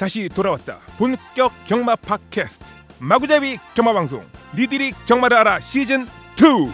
[0.00, 0.78] 다시 돌아왔다.
[0.96, 2.64] 본격 경마 팟캐스트
[3.00, 4.22] 마구잡이 경마 방송
[4.56, 6.06] 니들이 경마를 알아 시즌
[6.38, 6.70] 2.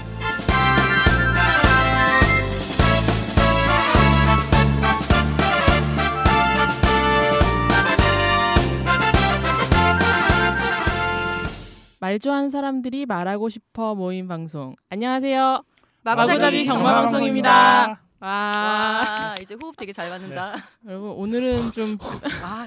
[11.98, 14.76] 말 좋아하는 사람들이 말하고 싶어 모임 방송.
[14.88, 15.64] 안녕하세요.
[16.04, 18.05] 마구잡이 마구잡이 경마 경마 방송입니다.
[18.20, 18.28] 와.
[18.28, 20.56] 와 이제 호흡 되게 잘 맞는다.
[20.86, 21.98] 여러분 오늘은 좀
[22.42, 22.66] 아,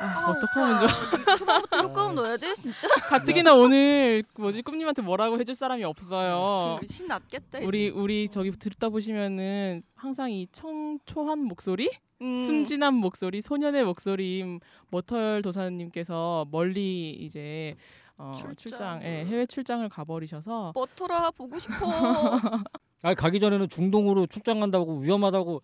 [0.00, 1.36] 아, 어떡하면 좋아.
[1.36, 2.86] 초반부터 효과음 넣어야 돼 진짜.
[3.08, 6.76] 가뜩이나 오늘 뭐지 꿈님한테 뭐라고 해줄 사람이 없어요.
[6.80, 7.58] 그 신났겠다.
[7.58, 7.66] 이제.
[7.66, 14.44] 우리 우리 저기 듣다 보시면은 항상 이 청초한 목소리, 음, 순진한 목소리, 소년의 목소리
[14.90, 17.74] 머털 도사님께서 멀리 이제
[18.18, 18.56] 어, 출장.
[18.56, 21.74] 출장, 예, 해외 출장을 가버리셔서 버터라 보고 싶어.
[23.02, 25.62] 아 가기 전에는 중동으로 출장 간다고 위험하다고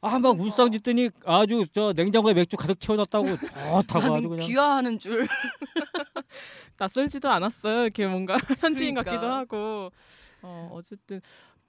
[0.00, 0.42] 아막 그러니까.
[0.44, 5.28] 울상 짓더니 아주 저 냉장고에 맥주 가득 채워놨다고 좋다고 아주 그냥 귀화하는 줄.
[6.78, 7.82] 낯설지도 않았어요.
[7.84, 9.02] 이렇게 뭔가 현지인 그러니까.
[9.12, 9.90] 같기도 하고.
[10.44, 11.20] 어, 어쨌든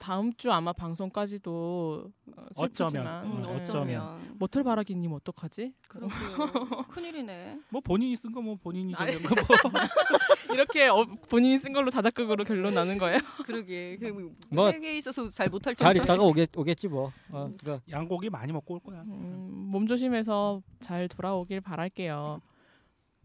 [0.04, 3.62] 다음 주 아마 방송까지도 어, 슬프지만 음, 어, 네.
[3.62, 4.34] 어쩌면.
[4.38, 5.72] 모텔 바라기님 어떡하지?
[6.90, 7.60] 큰일이네.
[7.70, 8.92] 뭐 본인이 쓴 거 뭐 본인이.
[8.94, 9.34] 정한 거
[9.70, 9.80] 뭐.
[10.52, 13.18] 이렇게 어, 본인이 쓴 걸로 자작극으로 결론 나는 거예요?
[13.46, 13.96] 그러게.
[13.96, 16.04] 그 뭐, 회계에 있어서 잘 못할 잘 텐데.
[16.04, 17.10] 있다가 오겠 오겠지 뭐.
[17.32, 19.00] 어, 그러니까 양고기 많이 먹고 올 거야.
[19.06, 22.42] 음, 몸 조심해서 잘 돌아오길 바랄게요.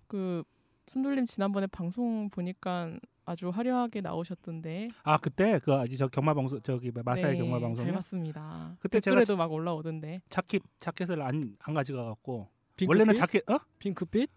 [0.07, 0.43] 그
[0.87, 2.93] 순돌님 지난번에 방송 보니까
[3.29, 4.87] 아주 화려하게 나오셨던데.
[5.03, 8.75] 아 그때 그 아직 저 경마 방송 저기 뭐 마사의 네, 경마 잘 방송에 봤습니다.
[8.79, 10.21] 그때 제가 댓글에도 막 올라오던데.
[10.29, 12.49] 자켓 자켓을 안 안 가져가 갖고?
[12.87, 14.31] 원래는 자켓 어 핑크빛?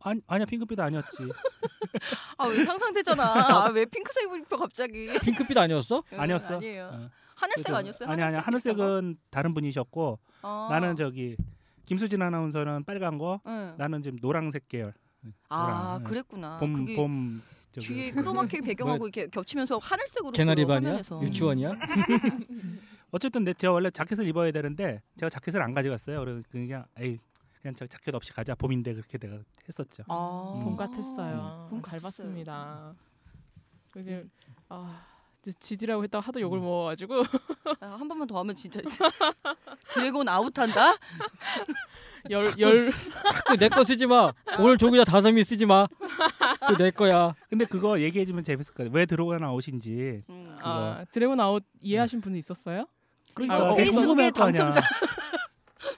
[0.00, 1.16] 아니 아니야 핑크빛 아니었지.
[2.38, 3.22] 아 왜 상상되잖아.
[3.66, 5.06] 아, 왜 핑크색 입혀 갑자기?
[5.22, 6.02] 핑크빛 아니었어?
[6.12, 6.56] 응, 아니었어.
[6.56, 6.84] 아니에요.
[6.92, 7.10] 어.
[7.36, 8.08] 하늘색 그래서- 아니었어요?
[8.08, 8.76] 아니 아니 하늘색?
[8.76, 10.66] 하늘색은 다른 분이셨고 아.
[10.68, 11.36] 나는 저기
[11.86, 13.74] 김수진 아나운서는 빨간 거 응.
[13.78, 14.94] 나는 지금 노란색 계열
[15.48, 16.08] 아 노랑, 네.
[16.10, 16.58] 그랬구나.
[16.58, 17.40] 봄 그게 봄
[17.80, 21.02] 뒤에 크로마키 배경하고 이렇게 겹치면서 하늘색으로 개나리 그 반이야?
[21.22, 21.72] 유치원이야?
[23.12, 26.20] 어쨌든 내 제가 원래 자켓을 입어야 되는데 제가 자켓을 안 가져갔어요.
[26.20, 27.18] 그래서 그냥 에이
[27.60, 29.38] 그냥 저 자켓 없이 가자 봄인데 그렇게 내가
[29.68, 30.02] 했었죠.
[30.08, 30.60] 아.
[30.64, 31.66] 봄 같았어요.
[31.70, 32.00] 봄 잘.
[32.00, 32.94] 봤습니다.
[33.96, 34.26] 이제
[34.68, 35.11] 아 이제
[35.58, 37.24] 지디라고 했다가 하도 욕을 먹어가지고
[37.80, 38.80] 아, 한 번만 더 하면 진짜
[39.92, 40.96] dragon out한다?
[42.30, 42.92] 열 열
[43.58, 44.32] 내 거 쓰지 마.
[44.60, 45.88] 오늘 조기자 다솜이 쓰지 마.
[46.68, 47.34] 그내 거야.
[47.50, 48.90] 근데 그거 얘기해주면 재밌을 거예요.
[48.94, 50.22] 왜 들어가 나오신지.
[50.30, 50.56] 음.
[50.62, 52.86] 아, dragon out 이해하신 분이 있었어요?
[53.34, 54.30] 그러니까 아, 어, 페이스북에.
[54.30, 54.80] 당첨자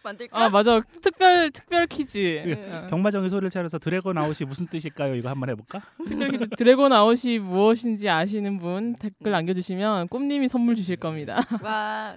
[0.05, 0.39] 만들까?
[0.45, 2.53] 아 맞아 특별 특별 퀴즈 예.
[2.53, 5.15] 어, 경마정의 소리를 차려서 dragon out이 무슨 뜻일까요?
[5.17, 5.81] 이거 한번 해볼까?
[6.07, 11.37] 특별 퀴즈 dragon out이 무엇인지 아시는 분 댓글 남겨주시면 꿈님이 선물 주실 겁니다.
[11.63, 12.17] 와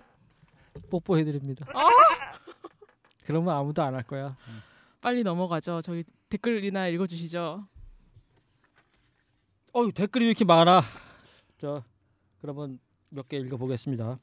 [0.90, 1.66] 뽀뽀해 드립니다.
[3.25, 4.36] 그러면 아무도 안 할 거야.
[5.02, 5.81] 빨리 넘어가죠.
[5.81, 7.66] 저희 댓글이나 읽어주시죠.
[9.75, 10.81] 어유 댓글이 왜 이렇게 많아?
[11.62, 11.84] 자,
[12.42, 14.19] 그러면 몇 개 읽어 보겠습니다.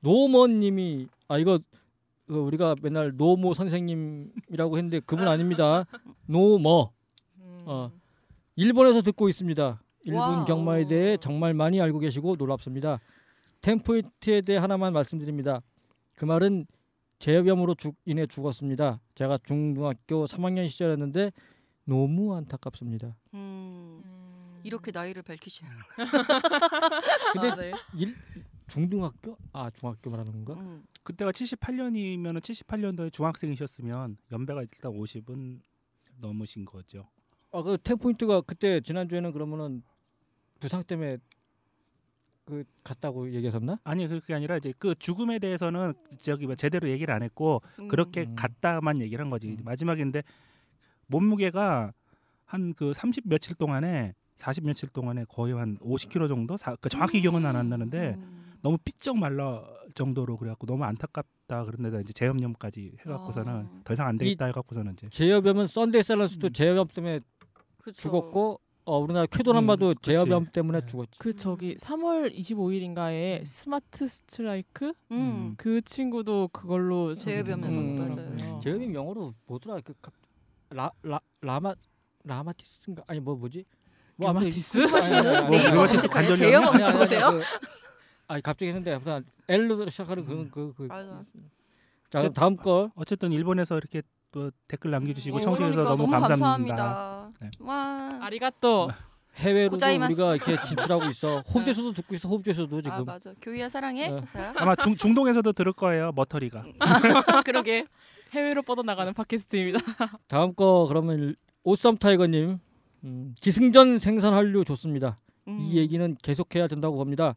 [0.00, 1.58] 노머님이 아 이거
[2.26, 5.84] 그 우리가 맨날 노모 선생님이라고 했는데 그분 아닙니다.
[6.26, 6.92] 노머.
[7.64, 7.92] 어.
[8.56, 9.82] 일본에서 듣고 있습니다.
[10.04, 10.44] 일본 wow.
[10.44, 13.00] 경마에 대해 정말 많이 알고 계시고 놀랍습니다.
[13.60, 15.62] 템포인트에 대해 하나만 말씀드립니다.
[16.16, 16.66] 그 말은
[17.18, 19.00] 제엽염으로 죽, 인해 죽었습니다.
[19.14, 21.32] 제가 중등학교 3학년 시절이었는데
[21.84, 23.14] 너무 안타깝습니다.
[23.34, 24.02] 음,
[24.64, 25.70] 이렇게 나이를 밝히시는
[27.32, 27.72] 근데 아, 네.
[27.96, 28.16] 일,
[28.68, 29.36] 중등학교?
[29.52, 30.54] 아 중학교 말하는 건가?
[30.60, 30.84] 음.
[31.02, 35.60] 그때가 78년이면 78년도에 중학생이셨으면 연배가 일단 50은
[36.18, 37.08] 넘으신 거죠.
[37.50, 39.82] 아그 템포인트가 그때 지난주에는 그러면은
[40.60, 41.18] 부상 때문에
[42.44, 43.78] 그 갔다고 얘기하셨나?
[43.84, 47.88] 아니 그게 아니라 이제 그 죽음에 대해서는 저기 뭐 제대로 얘기를 안 했고 음.
[47.88, 48.34] 그렇게 음.
[48.34, 49.48] 갔다만 얘기를 한 거지.
[49.48, 49.58] 음.
[49.64, 50.22] 마지막인데
[51.06, 51.92] 몸무게가
[52.52, 56.56] 한 그 30 며칠 동안에 40 며칠 동안에 거의 한 50kg 정도?
[56.58, 58.41] 사, 그 정확히 기억은 안 나는데 음.
[58.62, 59.62] 너무 삐쩍 말라
[59.94, 63.80] 정도로 그래갖고 너무 안타깝다 그런데다 이제 제엽염까지 해갖고서는 아.
[63.84, 66.52] 더 이상 안 되겠다 해갖고서는 이제 제엽염은 선데이 사일런스도 음.
[66.52, 67.20] 제엽염 때문에
[67.82, 68.00] 그쵸.
[68.00, 70.10] 죽었고 어, 우리나라 쾌도남마도 음, 그치.
[70.10, 70.86] 제엽염 때문에 네.
[70.86, 71.18] 죽었지.
[71.18, 75.54] 그 저기 3월 25일인가에 스마트 스트라이크 음.
[75.56, 77.98] 그 친구도 그걸로 제엽염에서 음.
[77.98, 78.58] 맞아요.
[78.60, 79.80] 제엽염 영어로 뭐더라?
[79.84, 80.12] 그 갑-
[80.70, 81.74] 라, 라, 라마
[82.24, 83.02] 라마티스인가?
[83.06, 83.64] 아니 뭐 뭐지?
[84.16, 86.36] 뭐 궁금하시면은 아니, 네이버 아니, 류마티스 검색하여 관절염?
[86.36, 87.30] 제형 아니, 아니, 엄청 보세요.
[88.32, 90.82] 그, 아니 갑자기 했는데 아무튼 L로 시작하는 그그 그.
[90.84, 91.24] 맞아.
[92.10, 96.28] 자 그럼 다음 거 어쨌든 일본에서 이렇게 또 댓글 남겨주시고 어, 청취해주셔서 그러니까 너무, 너무
[96.28, 96.76] 감사합니다.
[96.76, 97.32] 감사합니다.
[97.40, 97.50] 네.
[97.60, 98.18] 와.
[98.22, 98.90] 아리가또.
[99.36, 100.12] 해외로도 고자이마스.
[100.12, 101.40] 우리가 이렇게 진출하고 있어.
[101.54, 102.28] 호주에서도 듣고 있어.
[102.28, 103.04] 호주에서도 아 지금.
[103.06, 103.32] 맞아.
[103.40, 104.08] 교이야 사랑해.
[104.10, 104.22] 어.
[104.32, 106.12] 자, 아마 중, 중동에서도 들을 거예요.
[106.14, 106.64] 머터리가.
[107.44, 107.86] 그러게
[108.32, 109.78] 해외로 뻗어나가는 팟캐스트입니다.
[110.28, 112.58] 다음 거 그러면 오썸 타이거님
[113.04, 115.16] 음, 기승전 생산 한류 좋습니다.
[115.48, 115.58] 음.
[115.60, 117.34] 이 얘기는 계속해야 된다고 봅니다.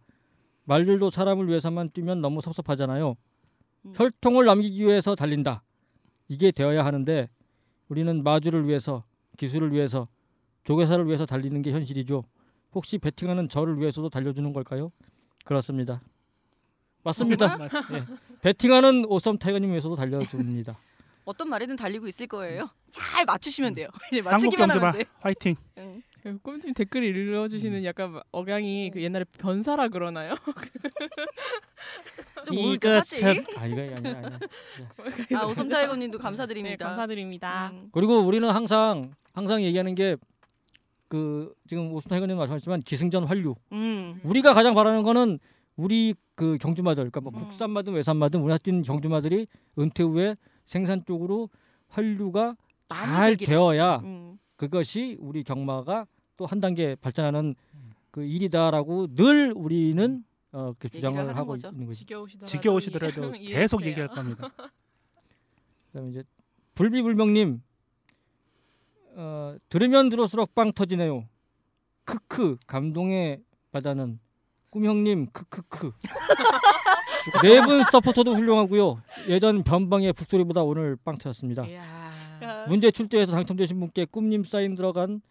[0.66, 3.16] 말들도 사람을 위해서만 뛰면 너무 섭섭하잖아요.
[3.86, 3.94] 음.
[3.96, 5.64] 혈통을 남기기 위해서 달린다.
[6.28, 7.30] 이게 되어야 하는데
[7.88, 9.04] 우리는 마주를 위해서,
[9.38, 10.08] 기술을 위해서,
[10.64, 12.24] 조계사를 위해서 달리는 게 현실이죠.
[12.74, 14.92] 혹시 배팅하는 저를 위해서도 달려주는 걸까요?
[15.46, 16.02] 그렇습니다.
[17.04, 17.58] 맞습니다.
[17.94, 18.06] 예.
[18.42, 20.76] 배팅하는 오썸 타이거님 위해서도 달려줍니다.
[21.26, 22.70] 어떤 말에든 달리고 있을 거예요.
[22.90, 23.88] 잘 맞추시면 돼요.
[24.12, 25.06] 이제 한국 맞추기만 하면 돼.
[25.20, 25.56] 화이팅.
[25.78, 26.02] 응.
[26.26, 30.34] 그 꿈팀 댓글 읽어주시는 약간 억양이 그 옛날에 변사라 그러나요?
[32.44, 33.28] 좀 우울하지.
[33.28, 33.32] 아
[33.68, 34.40] 이거 아니야 아니야.
[35.36, 36.84] 아 오섬 타이거님도 감사드립니다.
[36.84, 37.70] 네, 감사드립니다.
[37.74, 37.90] 음.
[37.92, 40.16] 그리고 우리는 항상 항상 얘기하는 게
[41.08, 43.56] 그 지금 오스타이거님 말씀하셨지만 기승전 환류.
[43.74, 44.20] 음.
[44.24, 45.38] 우리가 가장 바라는 거는
[45.76, 47.48] 우리 그 경주마들, 그러니까 뭐 음.
[47.48, 49.46] 국산마든 외산마든 우리나라 뛰는 경주마들이
[49.78, 50.36] 은퇴 후에
[50.66, 51.50] 생산 쪽으로
[51.90, 52.56] 환류가
[52.90, 53.54] 잘 되기를.
[53.54, 54.40] 되어야 음.
[54.56, 56.08] 그것이 우리 경마가
[56.38, 57.56] 또 한 단계 발전하는
[58.12, 61.70] 그 일이다라고 늘 우리는 어, 그 주장을 하고 거죠.
[61.70, 62.00] 있는 거지.
[62.00, 63.86] 지겨우시더라도 지겨우시더라도 계속.
[63.86, 64.50] 얘기할 겁니다.
[65.92, 66.24] 그다음에 이제
[66.76, 67.62] 불비불명님
[69.18, 71.28] 어, 들으면 들을수록 빵 터지네요.
[72.04, 73.42] 크크 감동의
[73.72, 74.20] 바다는
[74.70, 75.92] 꿈형님 크크크
[77.44, 79.02] 네 분 서포터도 훌륭하고요.
[79.30, 81.64] 예전 변방의 북소리보다 오늘 빵 터졌습니다.
[82.68, 85.22] 문제 출제해서 당첨되신 분께 꿈님 사인 들어간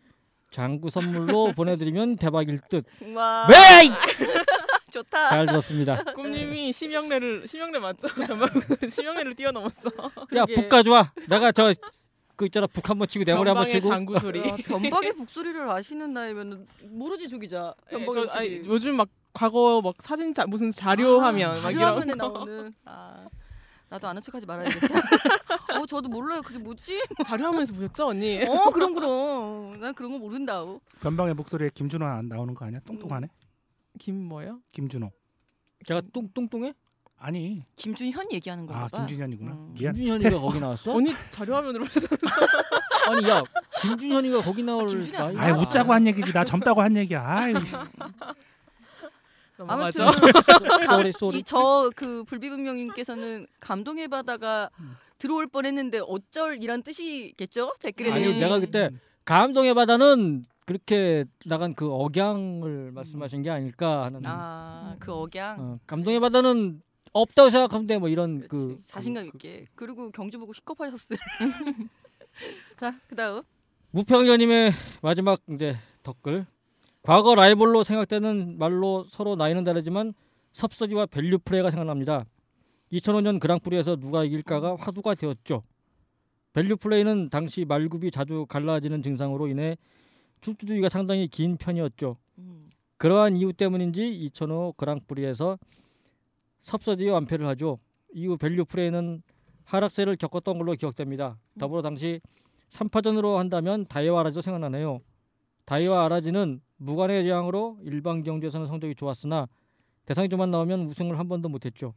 [0.54, 2.84] 장구 선물로 보내드리면 대박일 듯.
[3.12, 3.48] 와.
[3.50, 3.90] 네!
[4.90, 5.26] 좋다.
[5.28, 6.04] 잘 들었습니다.
[6.14, 8.06] 꿈님이 심영래를 심영래 맞죠?
[8.88, 9.90] 심영래를 뛰어넘었어.
[10.36, 10.46] 야.
[10.46, 11.10] 북 가져와.
[11.28, 11.72] 내가 저
[12.36, 13.88] 그 있잖아 북 한번 치고 내 머리 한번 전방의 치고.
[13.94, 14.40] 장구 소리.
[14.40, 17.74] 야, 변박의 북소리를 아시는 나이면 모르지 조기자.
[17.92, 18.56] 예, 변박의 저, 아니.
[18.66, 22.16] 요즘 막 과거 막 사진 자, 무슨 자료 아, 화면 막 자료 이런 화면에 거.
[22.28, 22.74] 나오는.
[22.86, 23.26] 아.
[23.88, 24.86] 나도 아는 척하지 말아야겠다.
[25.84, 26.40] 어, 저도 몰라요.
[26.42, 27.02] 그게 뭐지?
[27.26, 28.42] 자료 화면에서 보셨죠 언니?
[28.44, 29.78] 어, 그럼 그럼.
[29.80, 30.80] 난 그런 거 모른다고.
[31.00, 32.80] 변방의 목소리에 김준호 안 나오는 거 아니야?
[32.86, 33.28] 뚱뚱하네.
[33.98, 34.60] 김 뭐요?
[34.72, 35.10] 김준호.
[35.86, 36.72] 제가 뚱뚱뚱해?
[37.18, 37.64] 아니.
[37.76, 38.98] 김준현 얘기하는 건가 아 봐.
[39.06, 39.50] 김준현이구나.
[39.52, 39.74] 음.
[39.74, 39.94] 미안.
[39.94, 40.94] 김준현이가 거기 나왔어?
[40.94, 42.06] 언니 자료 화면으로 보셨어?
[43.08, 43.42] 아니 야
[43.82, 45.56] 김준현이가 거기 나올 김준현 나이 아이 아.
[45.56, 46.32] 웃자고 한 얘기지.
[46.32, 47.22] 나 젊다고 한 얘기야.
[47.26, 47.54] 아이.
[47.54, 47.78] 아무튼
[49.58, 50.04] 넘어가죠.
[50.88, 54.96] sorry sorry 저그 불비불명님께서는 감동의 바다가 음.
[55.24, 57.72] 들어올 뻔했는데 어쩔 이란 뜻이겠죠?
[57.80, 58.38] 댓글에 아니 내용이.
[58.40, 58.90] 내가 그때
[59.24, 65.56] 감동의 바다는 그렇게 나간 그 억양을 말씀하신 게 아닐까 하는 아그 억양.
[65.60, 66.82] 어, 감동의 바다는
[67.14, 68.48] 없다고 생각하는데 뭐 이런 그렇지.
[68.48, 69.64] 그 자신감 그- 있게.
[69.74, 71.18] 그 리고 경주 보고 힙컵하셨어요.
[72.76, 73.40] 자 그다음.
[73.92, 76.44] 무평전님의 마지막 이제 덧글
[77.02, 80.12] 과거 라이벌로 생각되는 말로 서로 나이는 다르지만
[80.52, 82.26] 섭서디와 밸류 플레이가 생각납니다.
[82.94, 85.62] 2005년 그랑프리에서 누가 이길까가 화두가 되었죠.
[86.52, 89.76] 밸류 플레이는 당시 말굽이 자주 갈라지는 증상으로 인해
[90.40, 92.16] 출두기가 상당히 긴 편이었죠.
[92.38, 92.70] 음.
[92.96, 95.58] 그러한 이유 때문인지 2005 그랑프리에서
[96.62, 97.78] 섭서디에 완패를 하죠.
[98.12, 99.22] 이후 밸류 플레이는
[99.64, 101.38] 하락세를 겪었던 걸로 기억됩니다.
[101.58, 102.20] 더불어 당시
[102.70, 105.00] 3파전으로 한다면 다이와 아라지도 생각나네요.
[105.64, 109.48] 다이와 아라지는 무관의 제왕으로 일반 경주에서는 성적이 좋았으나
[110.04, 111.94] 대상주만 나오면 우승을 한 번도 못했죠.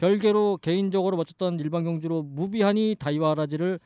[0.00, 3.78] 별개로 개인적으로 멋졌던 일반 경주로 무비안이 다이와 아라지를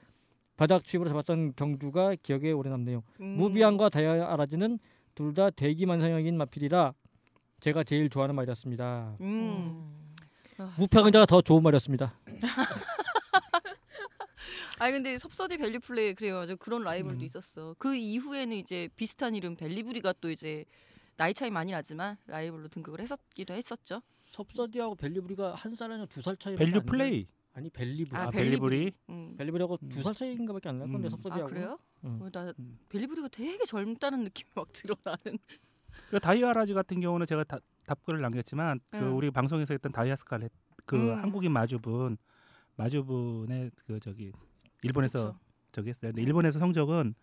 [0.56, 3.02] 바닥 추입으로 잡았던 경주가 기억에 오래 남네요.
[3.20, 3.36] 음.
[3.36, 4.78] 무비안과 다이와 아라지는
[5.16, 6.92] 둘 다 대기만성형인 마필이라
[7.60, 9.16] 제가 제일 좋아하는 말이었습니다.
[9.20, 10.14] 음.
[10.78, 12.14] 무평은자가 더 좋은 말이었습니다.
[14.78, 16.36] 아니 근데 섭서디 밸류 플레이 그래요.
[16.36, 16.54] 맞아.
[16.54, 17.24] 그런 라이벌도 음.
[17.24, 17.74] 있었어.
[17.78, 20.64] 그 이후에는 이제 비슷한 이름 벨리브리가 또 이제
[21.16, 24.00] 나이 차이 많이 나지만 라이벌로 등극을 했었기도 했었죠.
[24.34, 26.56] 섭서디하고 벨리브리가 한살 아니면 두살 차이.
[26.56, 27.26] 밸류 플레이.
[27.52, 28.16] 아니 벨리브리.
[28.18, 28.58] 아, 아, 벨리브리.
[28.78, 28.92] 벨리브리.
[29.10, 29.36] 음.
[29.36, 29.88] 벨리브리하고 음.
[29.88, 31.10] 두살 차이인가밖에 안 날 건데 음.
[31.10, 31.44] 섭서디하고.
[31.44, 31.78] 아 그래요?
[32.04, 32.18] 응.
[32.20, 32.78] 어, 나 음.
[32.88, 35.38] 벨리브리가 되게 젊다는 느낌이 막 들어 나는.
[36.10, 39.16] 그 다이아라지 같은 경우는 제가 다, 답글을 남겼지만 그 응.
[39.16, 40.50] 우리 방송에서 했던 다이아 스칼렛
[40.84, 41.18] 그 음.
[41.22, 42.16] 한국인 마주분
[42.76, 44.32] 마주분의 그 저기
[44.82, 45.38] 일본에서 그렇죠.
[45.70, 46.10] 저기 했어요.
[46.10, 47.14] 근데 일본에서 성적은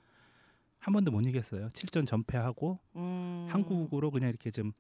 [0.80, 1.68] 한 번도 못 이겼어요.
[1.70, 3.48] 7전 전패하고 음.
[3.50, 4.72] 한국으로 그냥 이렇게 좀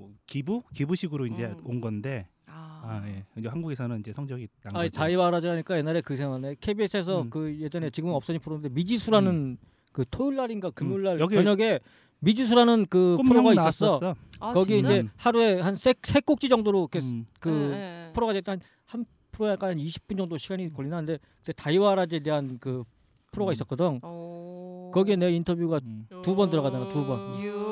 [0.00, 1.60] 뭐 기부 기부식으로 이제 음.
[1.64, 3.24] 온 건데 아, 아 예.
[3.36, 4.98] 이제 한국에서는 이제 성적이 난 아니 거죠.
[4.98, 6.56] 다이와 아라지 하니까 옛날에 그 생각나네.
[6.60, 7.30] KBS에서 음.
[7.30, 9.58] 그 예전에 지금 없어진 프로인데 미지수라는
[9.92, 11.20] 그 토요일 날인가 금요일 날 음.
[11.20, 11.80] 여기- 저녁에
[12.20, 13.86] 미지수라는 그 프로가 있었어.
[14.00, 14.14] 나왔었어.
[14.40, 14.96] 아, 거기 진짜?
[14.96, 17.26] 이제 하루에 한세 세 꼭지 정도로 이렇게 음.
[17.40, 18.12] 그 예, 예, 예.
[18.14, 22.84] 프로가 일단 한 프로에 약간 20분 정도 시간이 걸리나 근데 그때 다이와라지에 대한 그
[23.32, 23.52] 프로가 음.
[23.52, 24.00] 있었거든.
[24.04, 24.90] 오.
[24.92, 26.06] 거기에 내 인터뷰가 음.
[26.22, 27.42] 두 번 들어가잖아, 두 번.
[27.44, 27.69] 유.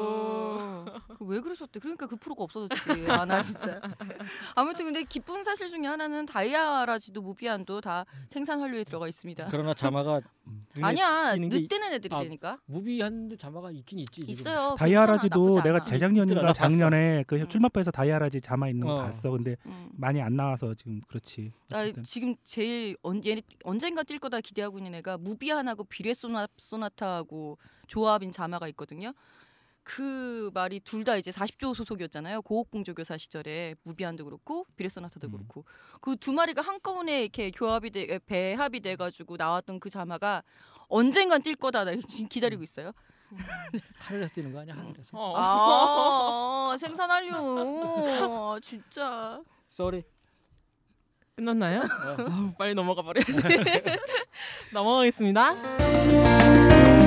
[1.26, 1.80] 왜 그러셨대?
[1.80, 3.10] 그러니까 그 프로가 없어졌지.
[3.10, 3.80] 아 나 진짜.
[4.54, 9.48] 아무튼 근데 기쁜 사실 중에 하나는 다이아라지도 무비안도 다 생산 완료에 들어가 있습니다.
[9.50, 10.20] 그러나 자마가
[10.80, 14.30] 아니야 띄는 게 늦뜨는 애들이라니까 무비 하는데 자마가 있긴 있지 지금.
[14.30, 14.76] 있어요.
[14.78, 15.84] 다이아라지도 내가.
[15.84, 17.48] 재작년인가 작년에 그 음.
[17.48, 19.02] 출마표에서 다이아라지 자마 있는 거 어.
[19.02, 19.30] 봤어.
[19.30, 19.90] 근데 음.
[19.92, 21.52] 많이 안 나와서 지금 그렇지.
[21.68, 22.02] 나 어쨌든.
[22.02, 28.32] 지금 제일 언, 얘, 언젠가 뛸 거다 기대하고 있는 애가 무비안하고 비레 소나, 소나타하고 조합인
[28.32, 29.12] 자마가 있거든요.
[29.90, 32.42] 그 말이 둘 다 이제 40조 소속이었잖아요.
[32.42, 35.33] 고옥공조교사 시절에 무비안도 그렇고 비레 소나타도 음.
[35.33, 35.64] 그렇고
[36.02, 40.42] 그 두 마리가 한꺼번에 이렇게 교합이 돼 배합이 돼 가지고 나왔던 그 자마가
[40.88, 41.85] 언젠간 뛸 거다.
[41.85, 42.92] 나 지금 기다리고 있어요.
[43.99, 45.16] 하늘에서 뛰는 거 아니야 하늘에서.
[45.16, 46.71] 어.
[46.73, 47.35] 아, 생산 완료.
[48.54, 49.40] 아, 진짜.
[49.68, 50.02] 쏘리.
[51.37, 51.80] 끝났나요?
[51.83, 52.16] 아우,
[52.59, 53.33] 빨리 넘어가 버려야지.
[54.75, 56.98] 넘어가겠습니다.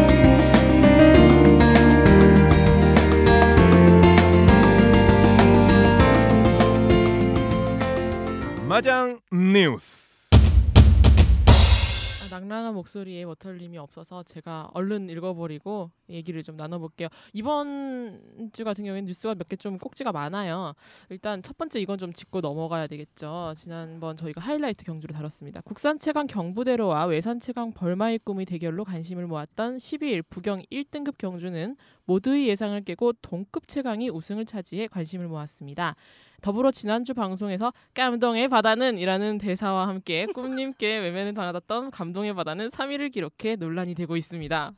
[8.82, 10.10] 마장 뉴스.
[10.34, 17.08] 아, 낭랑한 목소리에 워털님이 없어서 제가 얼른 읽어버리고 얘기를 좀 나눠볼게요.
[17.34, 20.74] 이번 주 같은 경우에는 뉴스가 몇 개 좀 꼭지가 많아요.
[21.12, 23.54] 일단 첫 번째 이건 좀 짚고 넘어가야 되겠죠.
[23.56, 25.62] 지난번 저희가 하이라이트 경주를 다뤘습니다.
[25.62, 32.48] 국산 최강 경부대로와 외산 최강 벌마의 꿈의 대결로 관심을 모았던 12일 부경 1등급 경주는 모두의
[32.48, 35.96] 예상을 깨고 동급 최강이 우승을 차지해 관심을 모았습니다.
[36.42, 43.56] 더불어 지난주 방송에서 감동의 바다는 이라는 대사와 함께 꿈님께 외면을 당하던 감동의 바다는 3위를 기록해
[43.58, 44.72] 논란이 되고 있습니다.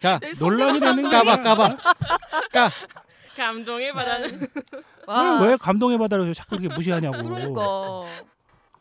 [0.00, 1.76] 자내 논란이 되는 게 까봐 까봐.
[2.52, 2.70] 까.
[3.36, 4.28] 감동의 바다는
[5.06, 7.16] 와, 왜 감동의 바다를 자꾸 이렇게 무시하냐고.
[7.16, 7.62] 아, 그러니까.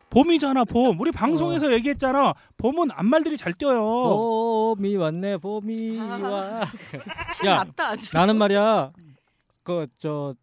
[0.09, 0.99] 봄이잖아 봄.
[0.99, 2.33] 우리 방송에서 얘기했잖아.
[2.57, 3.79] 봄은 앞말들이 잘 뛰어요.
[3.81, 6.61] 봄이 왔네 봄이 와.
[7.35, 8.09] 침 야, 났다 아주.
[8.17, 8.91] 나는 말이야
[9.63, 10.33] 그 저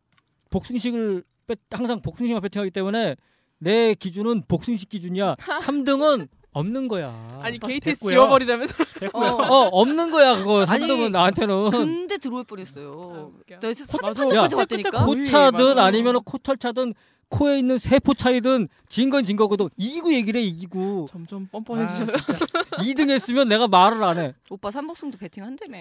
[0.51, 1.27] 복승식을 배,
[1.71, 3.17] 항상 복승식만 배팅하기 때문에
[3.59, 5.37] 내 기준은 복승식 기준이야.
[5.63, 7.39] 3등은 없는 거야.
[7.41, 8.11] 아니 KTS 됐고요.
[8.13, 8.75] 지워버리라면서.
[9.13, 9.21] 어.
[9.21, 13.33] 어 없는 거야 그거 아니, 3등은 나한테는 근데 들어올 뻔했어요.
[13.53, 13.75] 아.
[13.75, 15.05] 서쪽까지 야, 왔다니까.
[15.05, 15.79] 코차든.
[15.79, 16.95] 아니면 코털차든
[17.31, 19.69] 코에 있는 세포 차이든 진 건 진 거거든.
[19.77, 22.07] 이기고 얘기를 해 이기고 점점 아, 뻔뻔해지셔.
[22.07, 22.47] 진짜.
[22.79, 24.35] 2등 했으면 내가 말을 안 해.
[24.51, 25.79] 오빠 삼복승도 배팅 한다며.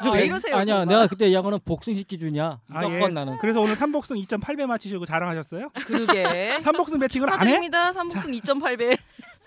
[0.00, 0.86] 아, 왜 이러세요, 아니야 정말?
[0.86, 2.60] 내가 그때 얘기한 거는 복승식 기준이야.
[2.72, 3.08] 아, 예.
[3.08, 3.36] 나는.
[3.40, 5.68] 그래서 오늘 삼복승 2.8배 맞히시고 자랑하셨어요?
[5.86, 6.58] 그러게.
[6.62, 7.38] 삼복승 배팅을 안 해?
[7.40, 7.92] 축하드립니다.
[7.92, 8.98] 삼복승 2.8배.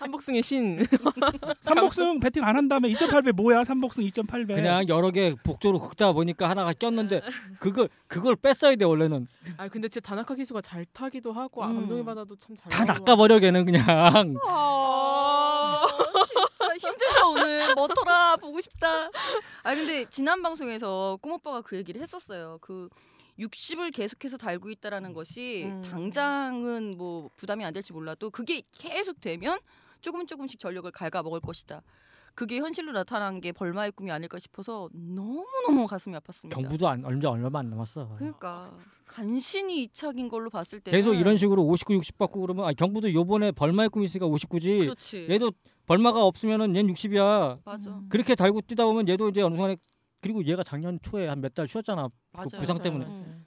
[0.04, 0.86] 삼복승의 신.
[1.62, 3.64] 삼복승 배팅 안 한 다음에 2.8배 뭐야?
[3.64, 4.56] 삼복승 2.8배.
[4.56, 7.22] 그냥 여러 개 복조로 긁다 보니까 하나가 꼈는데
[7.60, 11.76] 그걸 그걸 뺐어야 돼 원래는 아 근데 진짜 다나카 기수가 잘 타기도 하고 아, 음.
[11.76, 12.72] 감동의 바다도 참 잘.
[12.72, 12.86] 다.
[12.86, 13.84] 낚아버려 걔는 그냥
[14.52, 15.82] 아,
[16.28, 17.76] 진짜 힘들다 오늘.
[17.76, 19.10] 뭐더라 보고 싶다.
[19.64, 22.58] 아 근데 지난 방송에서 꿈 오빠가 그 얘기를 했었어요.
[22.62, 22.90] 그
[23.40, 25.82] 60을 계속해서 달고 있다라는 것이 음.
[25.90, 29.58] 당장은 뭐 부담이 안 될지 몰라도 그게 계속 되면
[30.04, 31.82] 조금 조금씩 전력을 갉아 먹을 것이다.
[32.36, 36.50] 그게 현실로 나타난 게 벌마의 꿈이 아닐까 싶어서 너무 너무 가슴이 아팠습니다.
[36.50, 41.64] 경부도 안 얼마 얼마 안 남았어 그러니까 간신히 이착인 걸로 봤을 때는 계속 이런 식으로
[41.64, 45.28] 59, 60 받고 그러면 아, 경부도 요번에 벌마의 꿈이 있으니까 59지 그렇지.
[45.30, 45.52] 얘도
[45.86, 47.92] 벌마가 없으면은 얘는 60이야 맞아.
[47.92, 48.08] 음.
[48.10, 49.78] 그렇게 달고 뛰다 보면 얘도 이제 어느 순간에
[50.20, 52.58] 그리고 얘가 작년 초에 한 몇 달 쉬었잖아 맞아.
[52.58, 53.06] 부상 때문에.
[53.06, 53.46] 음.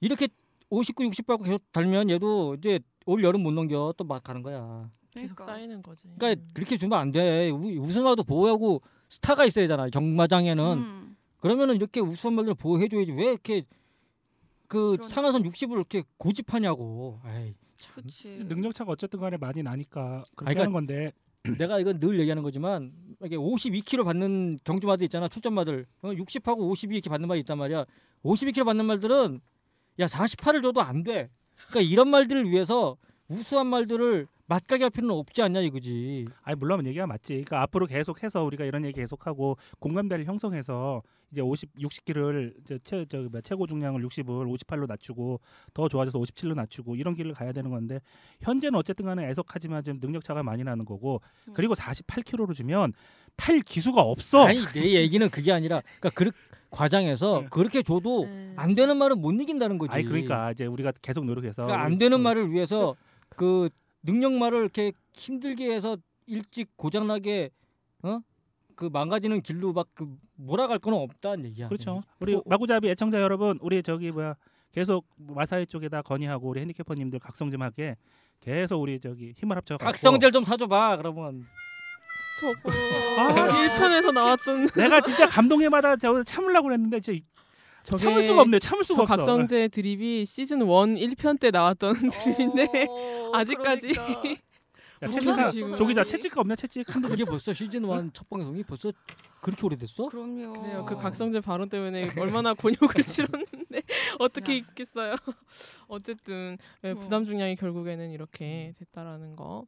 [0.00, 0.28] 이렇게
[0.68, 4.90] 59, 60 받고 계속 달면 얘도 이제 올 여름 못 넘겨 또 막 가는 거야
[5.22, 5.44] 그러니까.
[5.44, 6.08] 쌓이는 거지.
[6.18, 6.48] 그러니까 음.
[6.54, 11.16] 그렇게 주면 안 돼 우승화도 보호하고 스타가 있어야 되잖아 경마장에는 음.
[11.38, 13.62] 그러면은 이렇게 우수한말들 보호해줘야지 왜 이렇게
[14.68, 15.08] 그 그러니까.
[15.08, 17.20] 상하선 60을 이렇게 고집하냐고.
[17.26, 17.94] 에이, 참.
[17.94, 18.44] 그렇지.
[18.48, 21.12] 능력 차가 어쨌든 간에 많이 나니까 그렇게 아니, 하는 건데
[21.58, 22.92] 내가 이건 늘 얘기하는 거지만
[23.24, 27.84] 이게 52kg 받는 경주마들 있잖아 출전마들 어, 60하고 52 이렇게 받는 말이 있단 말이야.
[28.24, 29.40] 52kg 받는 말들은
[30.00, 31.30] 야 48을 줘도 안 돼.
[31.68, 32.96] 그러니까 이런 말들을 위해서
[33.28, 36.26] 우수한 말들을 맞가게 할 필요는 없지 않냐 이거지.
[36.42, 37.32] 아니 물론 얘기가 맞지.
[37.32, 43.40] 그러니까 앞으로 계속해서 우리가 이런 얘기 계속하고 공감대를 형성해서 이제 50, 60kg를 최 저기 뭐야,
[43.42, 45.40] 최고 중량을 60을 58로 낮추고
[45.74, 48.00] 더 좋아져서 57로 낮추고 이런 길을 가야 되는 건데
[48.40, 51.52] 현재는 어쨌든 간에 애석하지만 지금 능력 차가 많이 나는 거고 음.
[51.52, 52.92] 그리고 48kg로 주면
[53.36, 54.46] 탈 기수가 없어.
[54.46, 56.30] 아니 내 얘기는 그게 아니라 그러니까 그
[56.70, 57.46] 과장해서 네.
[57.50, 58.52] 그렇게 줘도 네.
[58.56, 59.92] 안 되는 말은 못 이긴다는 거지.
[59.92, 62.22] 아니 그러니까 이제 우리가 계속 노력해서 그러니까 안 되는 음.
[62.22, 62.94] 말을 위해서
[63.30, 63.68] 그
[64.06, 65.96] 능력 말을 이렇게 힘들게 해서
[66.26, 67.50] 일찍 고장나게
[68.02, 68.20] 어?
[68.74, 71.68] 그 망가지는 길로 막 그 몰아갈 건 없다는 얘기야.
[71.68, 72.02] 그렇죠.
[72.20, 74.34] 우리 어, 마구잡이 애청자 여러분, 우리 저기 뭐야
[74.70, 77.96] 계속 마사회 쪽에다 건의하고 우리 핸디캐퍼님들 각성 좀 하게
[78.40, 80.98] 계속 우리 저기 힘을 합쳐 각성젤 좀 사줘봐.
[80.98, 81.46] 그러면
[82.40, 82.70] 저거
[83.18, 87.24] 아, 1편에서 나왔던 내가 진짜 감동에마다 저 참으려고 그랬는데 진짜
[87.96, 88.58] 참을 수가 없네.
[88.58, 89.16] 참을 저 수가 없어.
[89.16, 94.38] 각성제 드립이 시즌 1 1편 때 나왔던 드립인데 어, 아직까지 그러니까.
[95.02, 95.76] 야, 지금.
[95.76, 96.92] 조기자 채찍가 없냐 채찍?
[96.94, 98.90] 한두 그게 벌써 시즌 1첫 방송이 벌써
[99.42, 100.06] 그렇게 오래됐어?
[100.06, 100.54] 그럼요.
[100.54, 100.84] 그래요.
[100.88, 103.82] 그 각성제 발언 때문에 얼마나 곤욕을 치렀는데
[104.18, 104.56] 어떻게 야.
[104.56, 105.14] 있겠어요.
[105.88, 106.98] 어쨌든 네, 음.
[106.98, 109.66] 부담 중량이 결국에는 이렇게 됐다라는 거.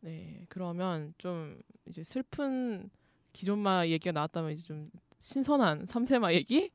[0.00, 2.90] 네, 그러면 좀 이제 슬픈
[3.32, 4.90] 기존마 얘기가 나왔다면 이제 좀
[5.20, 6.70] 신선한 삼세마 얘기.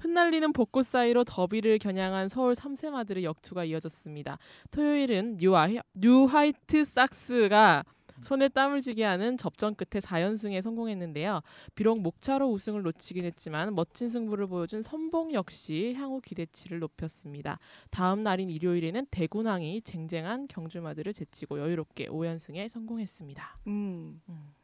[0.00, 0.10] 음.
[0.10, 4.38] 흩날리는 벚꽃 사이로 더비를 겨냥한 서울 삼세마들의 역투가 이어졌습니다.
[4.70, 7.84] 토요일은 뉴, 아이, 뉴 화이트 삭스가
[8.22, 11.40] 손에 땀을 쥐게 하는 접전 끝에 4연승에 성공했는데요.
[11.74, 17.58] 비록 목차로 우승을 놓치긴 했지만 멋진 승부를 보여준 선봉 역시 향후 기대치를 높였습니다.
[17.90, 23.58] 다음 날인 일요일에는 대군항이 쟁쟁한 경주마들을 제치고 여유롭게 5연승에 성공했습니다.
[23.68, 24.20] 음.
[24.28, 24.54] 음.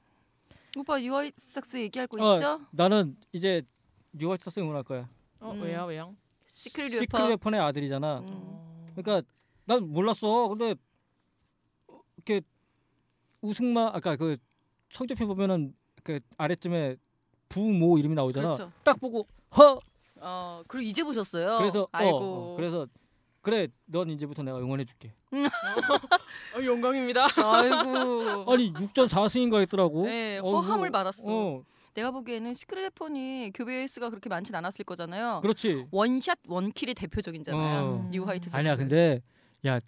[0.76, 2.61] 오빠 유아이삭스 얘기할 거 어, 있죠?
[2.71, 3.62] 나는 이제
[4.12, 5.09] 뉴화이트스 응원할 거야.
[5.49, 5.62] 어, 음.
[5.62, 5.85] 왜요?
[5.87, 6.17] 왜요?
[6.47, 7.29] 시크릿 시크릿 웨퍼.
[7.29, 8.19] 웨폰의 아들이잖아.
[8.21, 8.26] 음.
[8.31, 8.85] 어.
[8.95, 9.26] 그러니까
[9.65, 10.49] 난 몰랐어.
[10.49, 10.75] 근데
[12.17, 12.41] 이렇게
[13.41, 14.37] 우승마 아까 그
[14.91, 16.97] 성적표 보면은 그 아래쯤에
[17.49, 18.53] 부모 이름이 나오잖아.
[18.53, 18.73] 그렇죠.
[18.85, 19.26] 딱 보고
[19.57, 19.79] 허
[20.19, 21.59] 어 그리고 이제 보셨어요.
[21.59, 22.19] 그래서 어, 아이고.
[22.19, 22.87] 어, 그래서
[23.47, 25.15] 그래 넌 이제부터 내가 응원해 줄게.
[25.31, 27.26] 어, 영광입니다.
[27.37, 28.53] 아이고.
[28.53, 30.05] 아니 6전 4승인가 했더라고.
[30.05, 31.23] 네, 어, 허함을 뭐, 받았어.
[31.26, 31.62] 어,
[31.95, 35.38] 내가 보기에는 시크릿 웨폰이 교배 수가 그렇게 많진 않았을 거잖아요.
[35.43, 35.87] 그렇지.
[35.92, 37.85] one shot one kill의 대표적이잖아요.
[37.85, 38.09] 어.
[38.11, 38.57] 뉴 화이트 삭스.
[38.59, 39.23] 아니야 근데
[39.65, 39.79] 야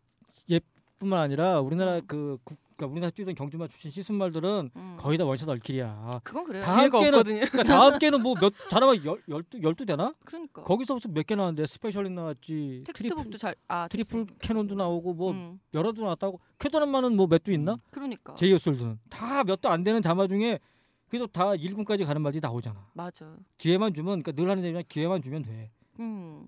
[0.49, 2.03] 얘뿐만 아니라 우리나라 음.
[2.07, 4.97] 그 국- 그러니까 우리나라 뛰던 경주마 출신 씨수말들은 음.
[5.01, 6.21] 거의 다 one shot one kill이야.
[6.23, 6.63] 그건 그래요.
[6.63, 7.41] 다 기회가 함께는- 없거든요.
[7.51, 10.15] 그러니까 다음 개는 뭐 몇 잘하면 열, 열두 열두 되나?
[10.25, 10.63] 그러니까.
[10.63, 12.85] 거기서 무슨 몇개 나왔는데 스페셜링 나왔지.
[12.87, 13.57] 텍스트북도 잘.
[13.67, 14.39] 아 트리플 텍스트북.
[14.39, 15.59] 캐논도 나오고 뭐 음.
[15.75, 17.77] 여러 두 나왔다고 캐논만은 뭐 몇 두 있나?
[17.91, 18.37] 그러니까.
[18.37, 20.61] 제이어솔드는 다 몇 두 안 되는 자마 중에
[21.09, 22.87] 그래도 다 1군까지 가는 말이 나오잖아.
[22.95, 23.35] 맞아.
[23.57, 25.73] 기회만 주면 그러니까 늘 하는 얘기지만 기회만 주면 돼.
[25.99, 26.47] 음.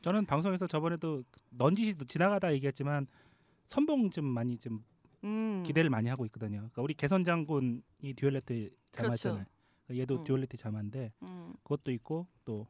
[0.00, 3.06] 저는 방송에서 저번에도 넌지시 지나가다 얘기했지만
[3.66, 4.80] 선봉 좀 많이 좀
[5.24, 5.62] 음.
[5.64, 6.58] 기대를 많이 하고 있거든요.
[6.58, 7.82] 그러니까 우리 개선 장군이
[8.16, 9.44] 듀얼레트 자마잖아요.
[9.86, 10.00] 그렇죠.
[10.00, 10.24] 얘도 음.
[10.24, 11.54] 듀얼레트 자마인데 음.
[11.62, 12.66] 그것도 있고 또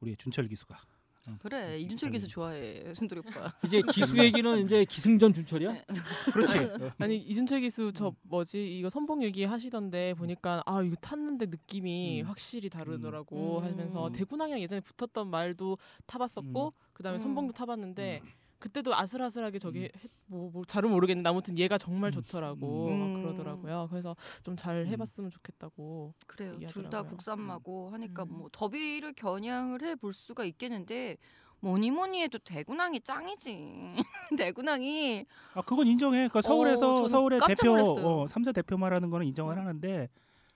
[0.00, 0.78] 우리 준철 기수가
[1.26, 1.38] 어.
[1.40, 3.52] 그래 이준철 기수 좋아해 순돌이 오빠.
[3.64, 5.72] 이제 기수 얘기는 이제 기승전 준철이야?
[5.72, 5.84] 네.
[6.32, 6.58] 그렇지.
[6.98, 8.12] 아니 이준철 기수 저 음.
[8.22, 12.26] 뭐지 이거 선봉 얘기 하시던데 보니까 아 이거 탔는데 느낌이 음.
[12.26, 13.64] 확실히 다르더라고 음.
[13.64, 14.12] 하면서 음.
[14.12, 17.20] 대군항이랑 예전에 붙었던 말도 타봤었고 그다음에 음.
[17.20, 18.20] 선봉도 타봤는데
[18.64, 19.84] 그때도 아슬아슬하게 저기 음.
[19.84, 22.12] 해- 뭐, 뭐 잘은 모르겠는데 아무튼 얘가 정말 음.
[22.12, 22.98] 좋더라고 음.
[23.12, 23.88] 막 그러더라고요.
[23.90, 24.86] 그래서 좀잘 음.
[24.86, 26.14] 해봤으면 좋겠다고.
[26.26, 26.58] 그래요.
[26.68, 27.02] 둘 다.
[27.02, 28.28] 국산마고 하니까 음.
[28.38, 31.18] 뭐 더비를 겨냥을 해볼 수가 있겠는데
[31.60, 33.96] 뭐니 뭐니 해도 대군항이 짱이지.
[34.38, 36.16] 대군항이 아 그건 인정해.
[36.28, 38.06] 그러니까 서울에서 저는 서울의 대표 놀랐어요.
[38.06, 39.60] 어, 3세 대표 말하는 거는 인정을 음.
[39.60, 40.08] 하는데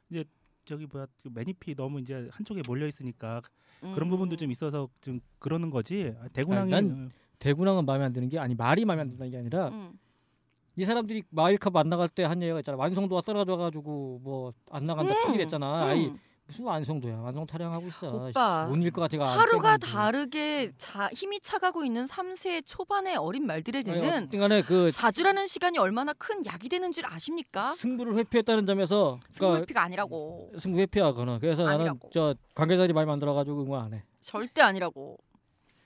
[0.08, 0.24] 이제
[0.64, 3.42] 저기 뭐야 그 매니피 너무 이제 한쪽에 몰려 있으니까
[3.84, 3.92] 음.
[3.94, 6.14] 그런 부분도 좀 있어서 좀 그러는 거지.
[6.18, 9.68] 아, 아니, 난- 대군항은 마음에 안 드는 게 아니 말이 마음에 안 든다는 게 아니라
[9.68, 9.98] 음.
[10.76, 12.76] 이 사람들이 마일컵 안 나갈 때 한 얘기가 있잖아.
[12.78, 15.26] 완성도가 떨어져가지고 뭐 안 나간다 음.
[15.26, 15.84] 핑계댔잖아.
[15.86, 16.18] 아이 음.
[16.46, 17.18] 무슨 완성도야?
[17.18, 18.08] 완성 타령하고 있어.
[18.10, 19.76] 오빠, 못일것 않게 하루가.
[19.76, 26.46] 다르게 자, 힘이 차가고 있는 3세 초반의 어린 말들에게는 어쨌든간에 그 사주라는 시간이 얼마나 큰
[26.46, 27.74] 약이 되는 줄 아십니까?
[27.74, 30.52] 승부를 회피했다는 점에서 그러니까 승부피가 아니라고.
[30.58, 31.38] 승부 회피야 그거는.
[31.38, 32.08] 그래서 나는 아니라고.
[32.14, 34.02] 저 관계자들이 많이 만들어가지고 응원 안 해.
[34.20, 35.18] 절대 아니라고.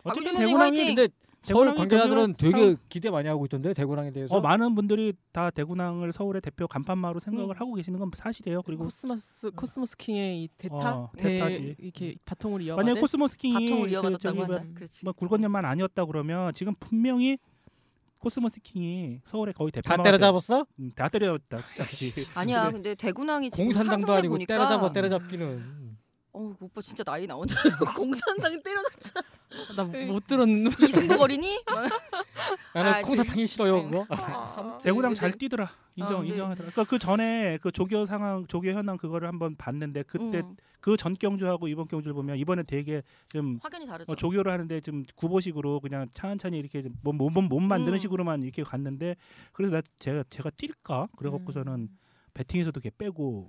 [0.05, 0.95] 어쨌든 화이팅!
[0.95, 1.09] 근데
[1.43, 4.35] 서울 관계자들은 되게 기대 많이 하고 있던데 대군항에 대해서.
[4.35, 7.61] 어 많은 분들이 다 대군항을 서울의 대표 간판마로 생각을 음.
[7.61, 8.63] 하고 계시는 건 사실이에요.
[8.63, 11.61] 그리고 코스모스 코스모스 킹의 이 대타 어, 대타지.
[11.61, 14.65] 네, 이렇게 바통을 이어가는 만약 코스모스 킹이 바통을 그 이어받았다고 저기 뭐, 하자.
[15.05, 17.39] 뭐 굴건염만 아니었다 그러면 지금 분명히
[18.19, 20.65] 코스모스 킹이 서울의 거의 대표 다 때려잡았어?
[20.79, 22.13] 음, 다 때려잡다 잡지.
[22.35, 22.71] 아니야.
[22.71, 25.92] 근데 지금 공산당도 아니고 보니까 때려잡아 때려잡기는.
[26.35, 27.55] 어, 오빠 진짜 나이 나온다.
[27.97, 29.21] 공산당 때려잡자.
[29.77, 31.63] 나못 들었는데 이승국 어린이?
[32.75, 34.07] 나는 아, 콩사탕이 싫어요 그거.
[34.83, 35.39] 대구랑 잘 네.
[35.39, 35.69] 뛰더라.
[35.97, 36.29] 인정 아, 네.
[36.29, 36.71] 인정하더라.
[36.71, 41.69] 그러니까 그 전에 그 조교 상황 조교 현황 그거를 한번 봤는데 그때 음, 그전 경주하고
[41.69, 44.11] 이번 경주를 보면 이번에 되게 좀 확연히 다르죠.
[44.11, 47.99] 어, 조교를 하는데 좀 구보식으로 그냥 천천히 이렇게 몸못 몸, 몸 만드는 음.
[47.99, 49.17] 식으로만 이렇게 갔는데
[49.53, 51.09] 그래서 나 제가 제가 뛸까 음.
[51.17, 51.91] 그래갖고서는
[52.35, 53.49] 배팅에서도 걔 빼고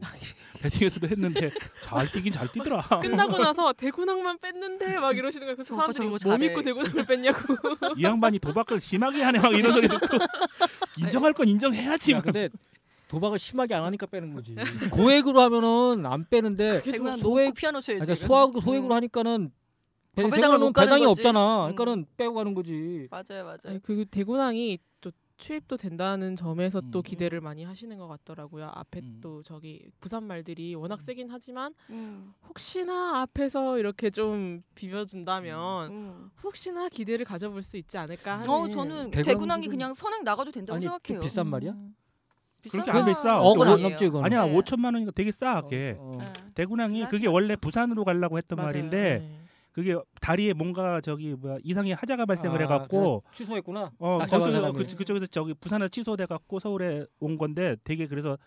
[0.62, 2.82] 배팅에서도 했는데 잘 뛰긴 잘 뛰더라.
[3.02, 5.56] 끝나고 나서 대군항만 뺐는데 막 이러시는 거예요.
[5.56, 6.38] 그래서 저 오빠 사람들이 뭐 잘해.
[6.38, 7.54] 믿고 대군항을 뺐냐고.
[7.98, 10.18] 이 양반이 도박을 심하게 하네 막 이런 소리 듣고
[11.00, 12.14] 인정할 건 인정해야지.
[12.14, 12.50] 야, 근데
[13.08, 14.56] 도박을 심하게 안 하니까 빼는 거지.
[14.92, 16.82] 고액으로 하면은 안 빼는데
[17.20, 18.06] 소액 피아노 쳐야지.
[18.06, 18.16] 그러니까.
[18.16, 18.98] 소액 소액으로 음.
[18.98, 19.52] 하니까는
[20.16, 21.22] 저 배당을 못 가는 배당이 거지.
[21.22, 21.68] 없잖아.
[21.70, 21.76] 음.
[21.76, 23.08] 그러니까는 빼고 가는 거지.
[23.10, 23.60] 맞아요, 맞아요.
[23.68, 25.12] 아니, 그 대군항이 또
[25.44, 27.04] 추입도 된다는 점에서 또 음.
[27.04, 28.72] 기대를 많이 하시는 것 같더라고요.
[28.74, 29.18] 앞에 음.
[29.22, 36.32] 또 저기 부산 말들이 워낙 세긴 하지만 음, 혹시나 앞에서 이렇게 좀 비벼준다면 음.
[36.42, 38.50] 혹시나 기대를 가져볼 수 있지 않을까 하는.
[38.50, 41.22] 어 저는 좀- 그냥 선행 나가도 된다고 아니 좀 생각해요.
[41.22, 41.72] 비싼 말이야?
[41.74, 41.96] 음.
[42.62, 43.42] 비싼 그렇게 안 비싸.
[43.42, 43.82] 억은 안.
[43.82, 44.24] 넘지 그건.
[44.24, 44.56] 아니야 네.
[44.56, 45.98] 5천만 원이니까 되게 싸게.
[46.00, 46.18] 어, 어.
[46.20, 46.32] 네.
[46.56, 47.28] 비싸지 그게.
[47.28, 48.68] 원래 부산으로 가려고 했던 맞아요.
[48.68, 49.43] 말인데 네.
[49.74, 53.92] 그게 다리에 뭔가 저기 뭐야 이상의 하자가 발생을 아, 해갖고 취소했구나.
[53.98, 54.78] 어 사람이.
[54.78, 58.38] 그, 그쪽에서 저기 부산에 취소돼 갖고 서울에 온 건데 되게 그래서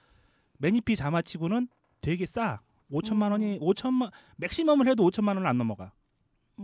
[0.58, 1.68] 매니피 자마치고는
[2.00, 2.60] 되게 싸.
[2.92, 5.92] 5천만 원이 5천만 맥시멈을 해도 5천만 원을 안 넘어가.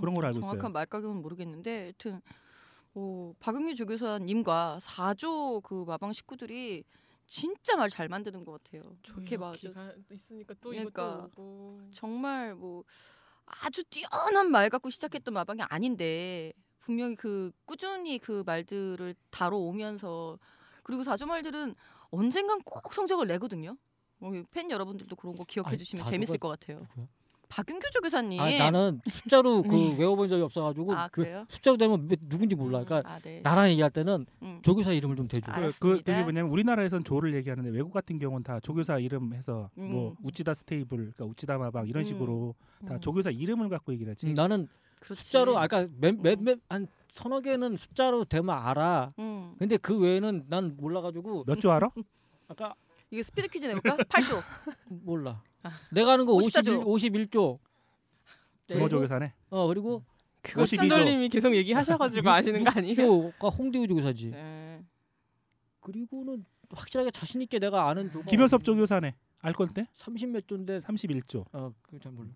[0.00, 0.72] 그런 걸로 알고 정확한 있어요.
[0.72, 2.20] 말가격은 모르겠는데 하여튼
[2.92, 6.84] 뭐 박영규 조교사님과 4조 그 마방 식구들이
[7.26, 8.94] 진짜 말 잘 만드는 것 같아요.
[9.08, 9.56] 그렇게 막
[10.12, 11.12] 있으니까 또 그러니까.
[11.12, 11.80] 이것도 오고.
[11.90, 12.84] 정말 뭐
[13.60, 20.38] 아주 뛰어난 말 갖고 시작했던 마방이 아닌데 분명히 그 꾸준히 그 말들을 다뤄오면서
[20.82, 21.74] 그리고 4조 말들은
[22.10, 23.76] 언젠간 꼭 성적을 내거든요.
[24.20, 26.80] 어, 팬 여러분들도 그런 거 기억해 아니, 주시면 4조가 재밌을 것 같아요.
[26.80, 27.06] 누구야?
[27.54, 28.40] 박윤규 조교사님.
[28.40, 29.98] 아 나는 숫자로 그 음.
[29.98, 31.44] 외워본 적이 없어가지고 아, 그?
[31.48, 32.80] 숫자로 되면 몇- 누군지 몰라.
[32.80, 33.40] 음, 그러니까 아, 네.
[33.42, 34.60] 나랑 얘기할 때는 음.
[34.62, 35.52] 조교사 이름을 좀 대줘.
[35.52, 35.96] 아, 그, 그.
[35.98, 40.16] 그게 뭐냐면 우리나라에선 조를 얘기하는데 외국 같은 경우는 다 조교사 이름 해서 뭐 음.
[40.24, 42.04] 우찌다 stable, 그러니까 우찌다 마방 이런 음.
[42.04, 42.54] 식으로
[42.88, 43.00] 다 음.
[43.00, 44.26] 조교사 이름을 갖고 얘기를 하지.
[44.28, 44.66] 음, 나는
[45.00, 45.22] 그렇지.
[45.24, 49.12] 숫자로 아까 몇몇한 서너 개는 숫자로 되면 알아.
[49.18, 49.54] 음.
[49.58, 51.90] 근데 그 외에는 난 몰라가지고 몇 조 알아?
[52.48, 52.74] 아까
[53.10, 53.96] 이게 스피드 퀴즈 내볼까?
[53.96, 54.42] 8조.
[54.88, 55.42] 몰라.
[55.62, 55.70] 아.
[55.92, 56.86] 내가 아는 거 54조.
[56.86, 57.58] 51, 51조.
[58.68, 59.32] 준호 조 교사네.
[59.50, 60.02] 어 그리고
[60.40, 60.76] 그거 52조.
[60.78, 62.94] 순돌님이 계속 얘기하셔가지고 아시는 거 아니에요?
[62.96, 64.30] 조가 홍대우 조교사지.
[64.30, 64.82] 네.
[65.80, 69.14] 그리고는 확실하게 자신 있게 내가 아는 조가 김효섭 조교사네.
[69.40, 69.84] 알 건데?
[69.96, 71.44] 30몇 조인데 31조.
[71.52, 72.30] 어그잘 몰라.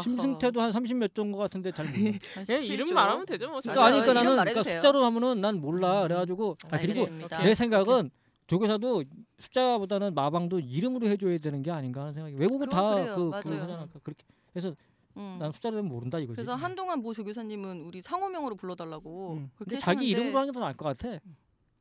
[0.00, 2.12] 심승태도 한 30몇 조인 것 같은데 잘 몰라.
[2.34, 2.70] 한 예, 17조.
[2.70, 3.60] 이름 말하면 되죠 뭐.
[3.60, 3.84] 그러니까.
[3.86, 4.62] 아니 그러니까 나는 그러니까.
[4.62, 6.02] 숫자로 하면은 난 몰라.
[6.02, 7.42] 그래가지고 아 그리고 알겠습니다.
[7.42, 8.10] 내 생각은
[8.56, 9.04] 조교사도
[9.38, 12.68] 숫자보다는 마방도 이름으로 해줘야 되는 게 아닌가 하는 생각이 외국은.
[12.68, 13.62] 다그 맞아요.
[13.62, 13.88] 하잖아.
[14.02, 14.74] 그렇게 그래서
[15.16, 15.36] 음.
[15.40, 16.36] 난 되면 모른다 이거지.
[16.36, 19.50] 그래서 한동안 모 조교사님은 우리 상호명으로 불러달라고 음.
[19.56, 21.18] 그렇게 근데 자기 이름으로 하는 게 더 나을 것 같아.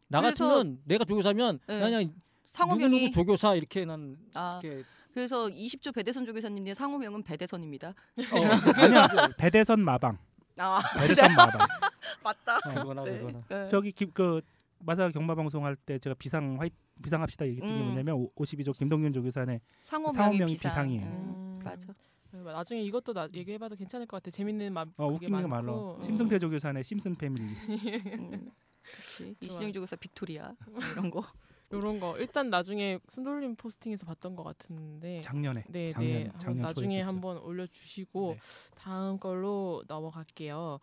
[0.08, 1.80] 나 그래서- 같으면 내가 조교사면 네.
[1.80, 2.14] 나 그냥
[2.46, 7.90] 상호명이 누구 조교사 이렇게 난 아 이렇게 그래서 20조 배대선 조교사님의 상호명은 배대선입니다.
[7.90, 7.94] 어,
[8.86, 9.08] 아니야.
[9.38, 10.18] 배대선 마방.
[10.58, 11.68] 아 배대선 마방.
[12.24, 12.58] 맞다.
[12.58, 13.18] 어, 그거나 네.
[13.20, 13.42] 그거나.
[13.50, 13.68] 네.
[13.70, 14.42] 저기 김, 그
[14.86, 16.70] 마사 경마 방송 할 때 제가 비상 화이
[17.04, 17.86] 비상합시다 얘기했던 게 음.
[17.88, 20.70] 뭐냐면 오- 52조 김동윤 조교사네 상호명이, 상호명이 비상.
[20.72, 21.06] 비상이에요.
[21.06, 21.60] 음, 음.
[21.64, 21.94] 맞아.
[22.32, 24.32] 네, 나중에 이것도 나 얘기해봐도 괜찮을 것 같아.
[24.32, 24.88] 재밌는 말.
[24.98, 25.48] 어 웃긴 게 많고.
[25.50, 25.96] 많어.
[25.98, 26.04] 음.
[26.04, 27.44] 심승태 조교사네 심슨 패밀리.
[28.20, 29.36] 음, 그렇지.
[29.42, 31.24] 이신영 조교사 빅토리아 뭐 이런 거.
[31.74, 35.22] 요런 거 일단 나중에 순돌님 posting에서 봤던 것 같은데.
[35.22, 35.64] 작년에.
[35.70, 36.30] 네, 작년, 네.
[36.38, 37.02] 작년 나중에.
[37.02, 38.40] 한번 올려주시고 네.
[38.76, 40.80] 다음 걸로 넘어갈게요.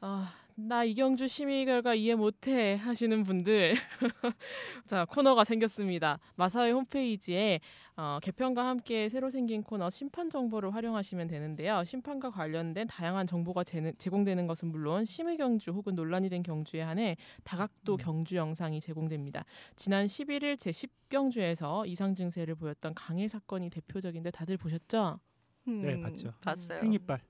[0.00, 3.74] 아, 나 이경주 심의 결과 이해 못해 하시는 분들
[4.86, 6.20] 자 코너가 생겼습니다.
[6.36, 7.58] 마사회 홈페이지에
[7.96, 11.82] 어, 개편과 함께 새로 생긴 코너 심판 정보를 활용하시면 되는데요.
[11.84, 17.16] 심판과 관련된 다양한 정보가 제, 제공되는 것은 물론 심의 경주 혹은 논란이 된 경주에 한해
[17.42, 17.96] 다각도 음.
[17.96, 19.44] 경주 영상이 제공됩니다.
[19.74, 25.18] 지난 11일 제 10경주에서 이상 증세를 보였던 강해 사건이 대표적인데 다들 보셨죠?
[25.66, 26.32] 네, 음, 봤죠.
[26.40, 26.80] 봤어요.
[26.80, 27.20] 행이빨.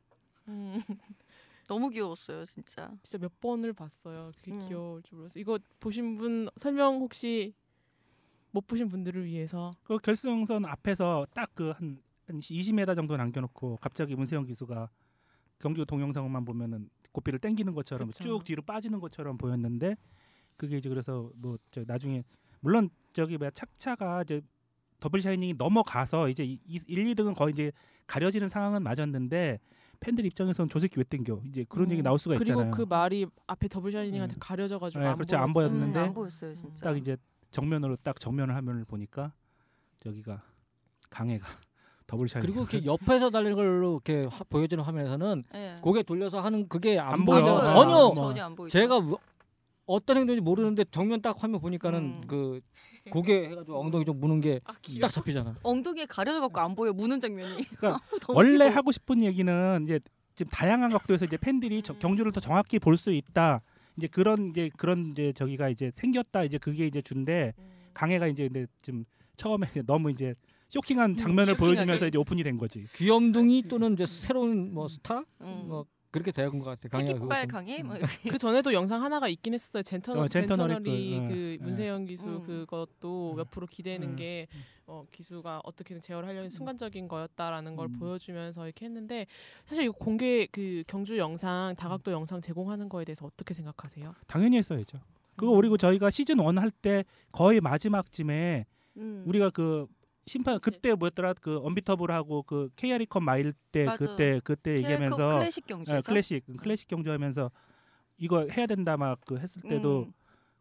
[0.49, 0.83] 음,
[1.67, 2.91] 너무 귀여웠어요, 진짜.
[3.03, 4.31] 진짜 몇 번을 봤어요.
[4.37, 4.59] 그게 음.
[4.69, 5.41] 귀여울 줄 몰랐어요.
[5.41, 7.55] 이거 보신 분 설명 혹시
[8.51, 14.15] 못 보신 분들을 위해서 그 결승선 앞에서 딱 그 한 한 20m 정도 남겨놓고 갑자기
[14.17, 14.89] 문세영 기수가
[15.59, 18.23] 경주 동영상만 보면은 고삐를 당기는 것처럼 그쵸.
[18.25, 19.95] 쭉 뒤로 빠지는 것처럼 보였는데
[20.57, 22.25] 그게 이제 그래서 뭐 저 나중에
[22.61, 24.41] 물론 저기 뭐야 착차가 이제
[25.01, 27.73] 더블 샤이닝이 넘어가서 이제 1, 2등은 거의 이제
[28.07, 29.59] 가려지는 상황은 맞았는데
[30.01, 32.75] 팬들 입장에서는 저 새끼 왜 땡겨 이제 그런 얘기 음, 나올 수가 그리고 있잖아요.
[32.75, 34.41] 그 말이 앞에 더블 샤이닝한테 음.
[34.41, 35.37] 가려져가지고 네, 안 그렇죠.
[35.37, 35.53] 안.
[35.53, 36.85] 보였는데 음, 안 보였어요, 진짜.
[36.85, 37.17] 딱 이제
[37.51, 39.33] 정면으로 딱 정면을 화면을 보니까
[39.99, 40.43] 저기가
[41.11, 41.47] 강해가
[42.07, 45.77] 더블 샤이닝 그리고 이렇게 옆에서 달리는 걸로 이렇게 화- 보여지는 화면에서는 예.
[45.81, 47.45] 고개 돌려서 하는 그게 안, 안 보이죠.
[47.47, 47.57] 보여.
[47.59, 48.15] 안 전혀 뭐.
[48.15, 48.73] 전혀 안 보이죠.
[48.79, 49.19] 제가 뭐-
[49.87, 52.21] 어떤 행동인지 모르는데 정면 딱 화면 보니까는 음.
[52.27, 52.61] 그
[53.11, 55.09] 고개 해가지고 엉덩이 좀 무는 게 아, 딱.
[55.11, 55.57] 잡히잖아.
[55.63, 57.65] 엉덩이에 가려져 갖고 안 보여 무는 장면이.
[57.77, 58.71] 그러니까 원래 귀여워.
[58.73, 60.01] 하고 싶은 얘기는 이제
[60.35, 61.99] 지금 다양한 각도에서 이제 팬들이 저- 음.
[61.99, 63.61] 경주를 더 정확히 볼 수 있다.
[63.97, 66.45] 이제 그런 이제 그런 이제 저기가 이제 생겼다.
[66.45, 67.71] 이제 그게 이제 준데 음.
[67.93, 69.05] 강해가 이제 근데 지금
[69.37, 70.35] 처음에 이제 너무 이제
[70.71, 71.59] 쇼킹한 장면을 쇼킹하게.
[71.77, 72.87] 보여주면서 이제 오픈이 된 거지.
[72.97, 75.65] 귀염둥이 또는 이제 새로운 뭐 스타 음.
[75.69, 76.89] 뭐 그렇게 된것 같아.
[76.89, 77.89] 강해가 패기폭발 그거 강해 음.
[77.89, 78.31] 뭐 이렇게.
[78.31, 79.83] 그 전에도 영상 하나가 있긴 했었어요.
[79.83, 82.47] 젠터널 어, 젠터널이 젠터널이 그, 그 예, 문세영 기수 음.
[82.47, 83.39] 그것도 음.
[83.41, 84.17] 옆으로 기대는 음.
[84.17, 84.47] 게
[84.87, 87.99] 어, 기수가 어떻게든 제어를 하려는 순간적인 거였다라는 걸 음.
[87.99, 89.27] 보여주면서 이렇게 했는데
[89.67, 94.15] 사실 이 공개 그 경주 영상 다각도 영상 제공하는 거에 대해서 어떻게 생각하세요?
[94.29, 95.01] 당연히 했어야죠.
[95.35, 98.67] 그거 그리고 저희가 시즌 1할때 거의 마지막쯤에
[98.99, 99.25] 음.
[99.27, 99.89] 우리가 그
[100.27, 103.99] 심판 그때 뭐였더라 그 언비터블하고 그 KR이컵 마일 때 맞아.
[103.99, 107.51] 그때 그때 KR컵 얘기하면서 클래식 예, 경주에서 클래식 클래식 경주하면서
[108.19, 110.13] 이거 해야 된다 막 그 했을 때도 음.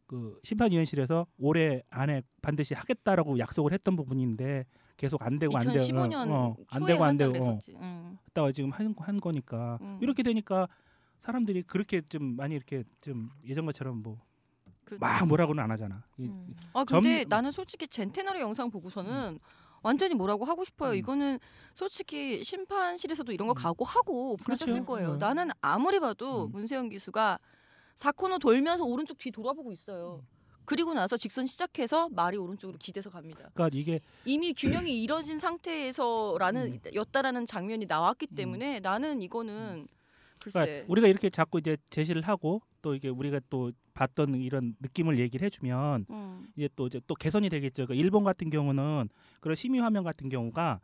[0.06, 4.66] 그 심판위원실에서 올해 안에 반드시 하겠다라고 약속을 했던 부분인데
[4.98, 7.76] 계속 안 되고 안 되고 2015년 어, 안 초에 되고 안 되고 어, 그랬었지.
[7.78, 8.18] 음.
[8.28, 9.98] 했다가 지금 한, 한 거니까 음.
[10.02, 10.68] 이렇게 되니까
[11.20, 14.22] 사람들이 그렇게 좀 많이 이렇게 좀 예전 것처럼 뭐막
[15.00, 15.26] 그렇죠.
[15.26, 16.04] 뭐라고는 안 하잖아.
[16.18, 16.56] 이- 음.
[16.74, 19.40] 아 근데 점- 나는 솔직히 젠테너리 영상 보고서는
[19.82, 20.92] 완전히 뭐라고 하고 싶어요.
[20.92, 20.96] 음.
[20.96, 21.40] 이거는
[21.74, 23.56] 솔직히 심판실에서도 이런 거 음.
[23.56, 24.86] 각오하고 그렇죠.
[24.86, 25.14] 거예요.
[25.14, 25.18] 음.
[25.20, 26.52] 나는 아무리 봐도 음.
[26.52, 27.38] 문세영 기수가
[27.98, 30.22] 4코너 돌면서 오른쪽 뒤 돌아보고 있어요.
[30.24, 30.28] 음.
[30.66, 33.50] 그리고 나서 직선 시작해서 말이 오른쪽으로 기대서 갑니다.
[33.54, 36.80] 그러니까 이게 이미 균형이 이뤄진 상태에서라는 음.
[36.96, 38.36] 였다라는 장면이 나왔기 음.
[38.36, 39.88] 때문에 나는 이거는
[40.42, 45.18] 글쎄 그러니까 우리가 이렇게 자꾸 이제 제시를 하고 또 이게 우리가 또 봤던 이런 느낌을
[45.18, 46.48] 얘기를 해주면 음.
[46.56, 47.88] 이제 또 이제 또 개선이 되겠죠.
[47.88, 50.80] 그러니까 일본 같은 경우는 그런 심의 화면 같은 경우가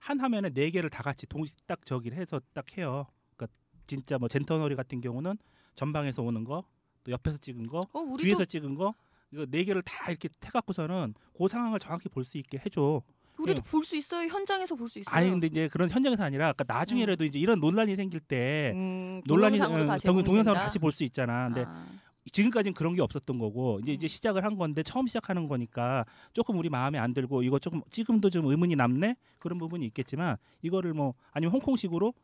[0.00, 3.06] 한 화면에 네 개를 다 같이 동시 딱 저기를 해서 딱 해요.
[3.36, 5.38] 그러니까 진짜 뭐 젠터너리 같은 경우는
[5.76, 6.64] 전방에서 오는 거,
[7.04, 8.94] 또 옆에서 찍은 거, 어 우리도 뒤에서 찍은 거
[9.32, 13.00] 이거 네 개를 다 이렇게 해갖고서는 그 상황을 정확히 볼 수 있게 해줘.
[13.38, 14.28] 우리도 볼 수 있어요.
[14.28, 15.14] 현장에서 볼 수 있어요.
[15.14, 19.56] 아니 근데 이제 그런 현장에서 아니라 그러니까 나중에라도 이제 이런 논란이 생길 때 음, 논란이
[19.58, 20.64] 동영상으로 어, 다 동- 제공이 동영상을 된다?
[20.66, 21.46] 다시 볼 수 있잖아.
[21.48, 21.86] 근데 아.
[22.32, 23.94] 지금까지는 그런 게 없었던 거고 이제 음.
[23.94, 28.30] 이제 시작을 한 건데 처음 시작하는 거니까 조금 우리 마음에 안 들고 이거 조금 지금도
[28.30, 32.14] 좀 의문이 남네 그런 부분이 있겠지만 이거를 뭐 아니면 홍콩식으로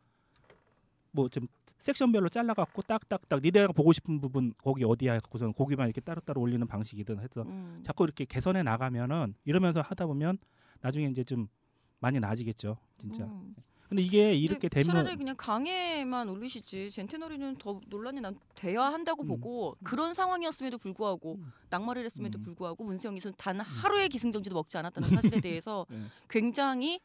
[1.13, 1.47] 뭐 좀
[1.81, 7.21] 섹션별로 잘라갖고 딱딱딱 니네가 보고 싶은 부분 거기 어디야 갖고서는 거기만 이렇게 따로따로 올리는 방식이든
[7.21, 7.81] 해서 음.
[7.83, 10.37] 자꾸 이렇게 개선해 나가면은 이러면서 하다 보면
[10.81, 11.49] 나중에 이제 좀
[11.99, 13.55] 많이 나아지겠죠 진짜 음.
[13.91, 19.25] 근데 이게 이렇게 근데 되면 차라리 그냥 강해만 올리시지 젠테너리는 더 논란이 난 돼야 한다고
[19.25, 19.29] 음.
[19.29, 21.53] 보고 그런 상황이었음에도 불구하고 음.
[21.71, 22.43] 낙마를 했음에도 음.
[22.43, 26.05] 불구하고 문세영 기수는 단 하루의 기승전지도 먹지 않았다는 사실에 대해서 네.
[26.29, 27.01] 굉장히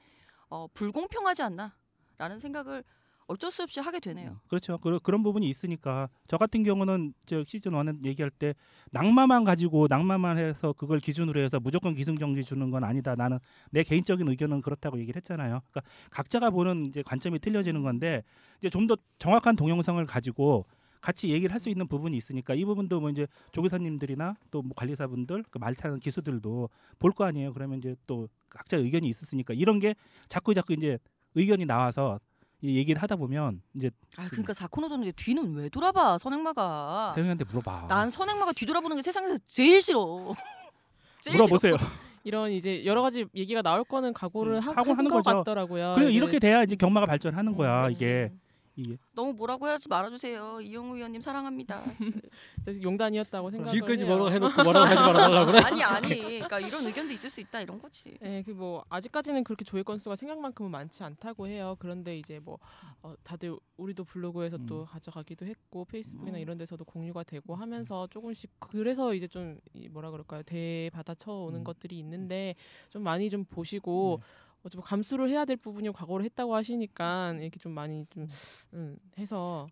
[0.48, 2.84] 어, 불공평하지 않나라는 생각을
[3.28, 4.32] 어쩔 수 없이 하게 되네요.
[4.32, 4.78] 음, 그렇죠.
[4.78, 8.54] 그, 그런 부분이 있으니까 저 같은 경우는 저 시즌 1은 얘기할 때
[8.92, 13.16] 낙마만 가지고 낙마만 해서 그걸 기준으로 해서 무조건 기승전지 주는 건 아니다.
[13.16, 13.40] 나는
[13.72, 15.62] 내 개인적인 의견은 그렇다고 얘기를 했잖아요.
[15.72, 18.24] 그러니까 각자가 보는 이제 관점이 틀려지는 건데
[18.60, 20.66] 이제 좀 더 정확한 동영상을 가지고
[21.02, 25.44] 같이 얘기를 할 수 있는 부분이 있으니까 이 부분도 뭐 이제 조교사님들이나 또 뭐 관리사분들
[25.50, 27.54] 그 말 타는 기수들도 볼 거 아니에요.
[27.54, 29.96] 그러면 이제 또 각자 의견이 있었으니까 이런 게
[30.30, 31.00] 자꾸 자꾸 이제
[31.34, 32.35] 의견이 나와서 이
[32.74, 37.12] 얘기를 하다 보면 이제 아 그러니까 사코노 도는데 뒤는 왜 돌아봐 선행마가.
[37.16, 37.88] 세영이한테 물어봐.
[37.90, 40.34] 난 선행마가 뒤돌아보는 게 세상에서 제일 싫어.
[41.22, 41.76] 제일 물어보세요.
[42.24, 45.38] 이런 이제 여러 가지 얘기가 나올 거는 각오를 음, 하, 하고 하는 것 거죠.
[45.38, 45.94] 같더라고요.
[45.96, 47.84] 그리고 이제 이렇게 돼야 이제 경마가 발전하는 음, 거야.
[47.84, 48.04] 그렇지.
[48.04, 48.32] 이게
[48.76, 50.62] 이게 너무 뭐라고 하지 말아주세요.
[50.62, 51.84] 이영우 위원님 사랑합니다.
[52.82, 54.06] 용단이었다고 생각을 지금까지.
[54.06, 55.60] 뭐라고 해놓고 뭐라고 하지 말아달라고 그래.
[55.60, 56.08] 아니 아니.
[56.10, 58.18] 그러니까 이런 의견도 있을 수 있다 이런 거지.
[58.22, 61.76] 예, 그뭐 아직까지는 그렇게 조회 건수가 생각만큼은 많지 않다고 해요.
[61.80, 62.60] 그런데 이제 뭐
[63.02, 64.86] 어, 다들 우리도 블로그에서 또 음.
[64.86, 66.42] 가져가기도 했고 페이스북이나 음.
[66.42, 71.64] 이런 데서도 공유가 되고 하면서 조금씩 그래서 이제 좀이 뭐라 그럴까요 대 받아쳐 오는 음.
[71.64, 72.56] 것들이 있는데
[72.90, 74.45] 좀 많이 좀 보시고 네.
[74.66, 78.28] 어차피 감수를 해야 될 부분이 각오를 했다고 하시니까 이렇게 좀 많이 좀
[78.74, 79.68] 음, 해서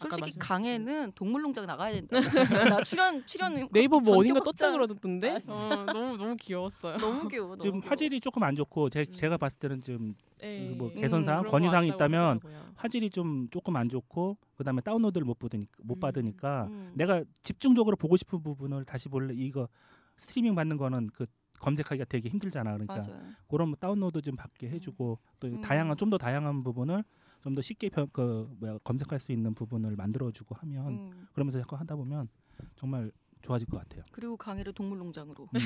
[0.00, 2.18] 아까 솔직히 강해는 동물농장 나가야 된다.
[2.78, 4.72] 나 출연 출연 네이버 뭐 어딘가 떴다.
[4.72, 6.98] 그러던데 아, 어, 너무 너무 귀여웠어요.
[6.98, 7.56] 너무 귀여워.
[7.56, 7.90] 지금 너무 귀여워.
[7.90, 9.12] 화질이 조금 안 좋고 제, 음.
[9.14, 11.00] 제가 봤을 때는 좀 예, 뭐 예.
[11.00, 12.72] 개선사항, 그런 거 건의사항이 있다면 하더라고요.
[12.74, 16.00] 화질이 좀 조금 안 좋고 그다음에 다운로드를 못 받으니까 못 음.
[16.00, 16.92] 받으니까 음.
[16.94, 19.68] 내가 집중적으로 보고 싶은 부분을 다시 볼래 이거
[20.16, 21.26] 스트리밍 받는 거는 그
[21.64, 22.72] 검색하기가 되게 힘들잖아.
[22.76, 23.18] 그러니까 맞아요.
[23.48, 25.60] 그런 뭐 다운로드 좀 받게 해주고 또 음.
[25.62, 27.02] 다양한 좀 더 다양한 부분을
[27.42, 31.28] 좀 더 쉽게 펴, 그 뭐야 검색할 수 있는 부분을 만들어주고 하면 음.
[31.32, 32.28] 그러면서 자꾸 하다 보면
[32.76, 33.10] 정말
[33.42, 34.02] 좋아질 것 같아요.
[34.12, 35.44] 그리고 강해를 동물농장으로.
[35.44, 35.58] 음.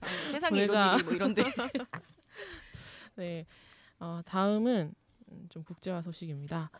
[0.00, 0.84] 아, 세상에 보내자.
[0.84, 1.42] 이런 일이 뭐 이런데.
[3.16, 3.46] 네.
[3.98, 4.94] 어, 다음은
[5.30, 6.70] 음, 좀 국제화 소식입니다.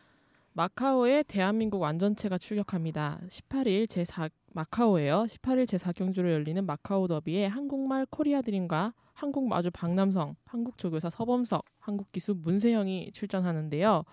[0.53, 3.21] 마카오에 대한민국 완전체가 출격합니다.
[3.29, 5.25] 18일 제4 마카오에요.
[5.27, 12.11] 18일 제4경주로 열리는 마카오 더비에 한국말 코리아 드림과 한국 마주 박남성, 한국 조교사 서범석, 한국
[12.11, 14.03] 기수 문세영이 출전하는데요.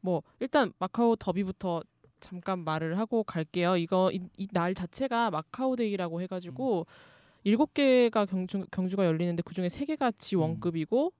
[0.00, 1.82] 뭐 일단 마카오 더비부터
[2.20, 3.76] 잠깐 말을 하고 갈게요.
[3.76, 6.86] 이거 이 날 자체가 마카오 day라고 해가지고
[7.44, 11.12] 일곱 개가 경주, 경주가 열리는데 그 중에 세 개가 G1급이고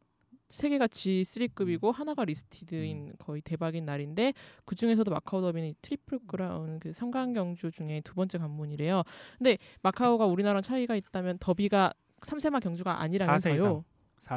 [0.49, 4.33] 세 개가 G3급이고 하나가 listed인 거의 대박인 날인데
[4.65, 9.03] 그 중에서도 마카오 더비는 이 트리플 크라운 그 삼강 경주 중에 두 번째 관문이래요.
[9.37, 13.55] 근데 마카오가 우리나라랑 차이가 있다면 더비가 삼세마 경주가 4세 아니라면서요.
[13.55, 13.85] 이상.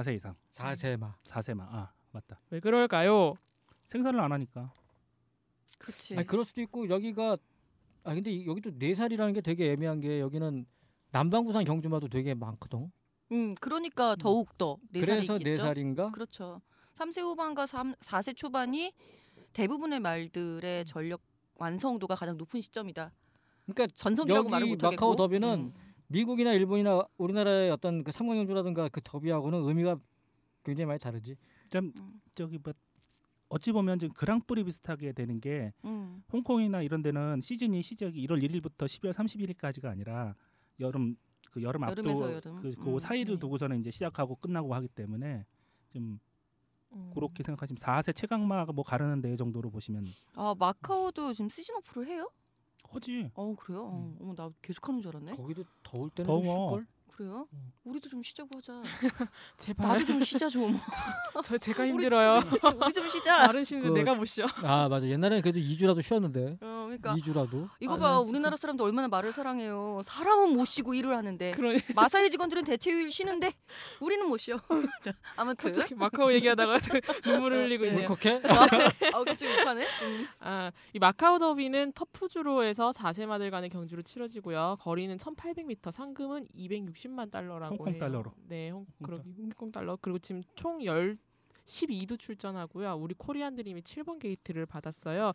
[0.01, 0.35] 4세 이상.
[0.53, 1.15] 자세마.
[1.23, 1.61] 4세마.
[1.61, 2.39] 아 맞다.
[2.49, 3.35] 왜 그럴까요?
[3.87, 4.73] 생산을 안 하니까.
[5.79, 6.17] 그렇지.
[6.17, 7.37] 아니 그럴 수도 있고 여기가
[8.03, 10.65] 아 근데 이- 여기도 네 살이라는 게 되게 애매한 게 여기는
[11.11, 12.91] 남방부산 경주마도 되게 많거든.
[13.31, 15.43] 음, 그러니까 더욱 더네 그래서 살이겠죠.
[15.43, 16.11] 네 살인가?
[16.11, 16.61] 그렇죠.
[16.95, 18.93] 3세 후반과 3, 4세 초반이
[19.53, 21.21] 대부분의 말들의 전력
[21.55, 23.11] 완성도가 가장 높은 시점이다.
[23.65, 24.91] 그러니까 전성기라고 여기 말을 못하겠고.
[24.91, 25.73] 마카오 더비는 음.
[26.07, 29.97] 미국이나 일본이나 우리나라의 어떤 그 삼강경주라든가 그 더비하고는 의미가
[30.63, 31.37] 굉장히 많이 다르지.
[31.69, 31.93] 좀
[32.35, 32.73] 저기 뭐
[33.49, 36.23] 어찌 보면 지금 그랑프리 비슷하게 되는 게 음.
[36.31, 40.35] 홍콩이나 이런 데는 시즌이 시작이 1월 1일부터 12월 31일까지가 아니라
[40.79, 41.15] 여름
[41.51, 42.55] 그 여름 앞도 여름.
[42.61, 43.39] 그, 그 음, 사이를 네.
[43.39, 45.45] 두고서는 이제 시작하고 끝나고 하기 때문에
[45.93, 46.19] 좀
[46.93, 47.11] 음.
[47.13, 52.29] 그렇게 생각하시면 4세 최강마가 뭐 가르는 데 정도로 보시면 아 마카오도 지금 시즌 오프를 해요?
[52.93, 53.29] 허지.
[53.33, 53.83] 어 그래요?
[53.85, 55.35] 어, 어머 나 계속 하는 줄 알았네.
[55.35, 56.41] 거기도 더울 때는 더워.
[56.41, 56.87] 좀 쉴걸?
[57.21, 57.47] 그래요?
[57.53, 57.71] 음.
[57.83, 58.81] 우리도 좀 쉬자고 하자.
[59.57, 60.79] 제발 나도 좀 쉬자 좀.
[61.43, 62.41] 저 제가 우리 힘들어요.
[62.41, 63.37] 좀- 우리 좀 쉬자.
[63.45, 64.45] 다른 신인데 그- 내가 못 쉬어.
[64.63, 65.07] 아 맞아.
[65.07, 66.57] 옛날에는 그래도 2주라도 쉬었는데.
[66.61, 67.69] 어, 그러니까 2주라도.
[67.79, 70.01] 이거 아, 봐 우리나라 사람들 얼마나 말을 사랑해요.
[70.03, 73.51] 사람은 못 쉬고 일을 하는데 그러니 마사회 직원들은 대체휴일 쉬는데
[73.99, 74.57] 우리는 못 쉬어.
[75.03, 76.79] 자, 아무튼 갑자기 마카오 얘기하다가
[77.25, 78.01] 눈물을 흘리고 있네요.
[78.09, 78.41] 울컥해?
[78.47, 79.85] 아 갑자기 욕하네.
[80.03, 80.27] 음.
[80.39, 84.77] 아, 이 마카오 더비는 터프주로에서 4세마들 간의 경주로 치러지고요.
[84.81, 87.99] 거리는 1,800m, 상금은 260만 달러라고 홍콩 해요.
[87.99, 88.33] 달러로.
[88.47, 89.97] 네, 홍, 홍콩 그러, 홍콩 달러.
[90.01, 91.17] 그리고 지금 총 10,
[91.65, 92.95] 12두 출전하고요.
[92.95, 95.33] 우리 코리안 드림이 7번 게이트를 받았어요.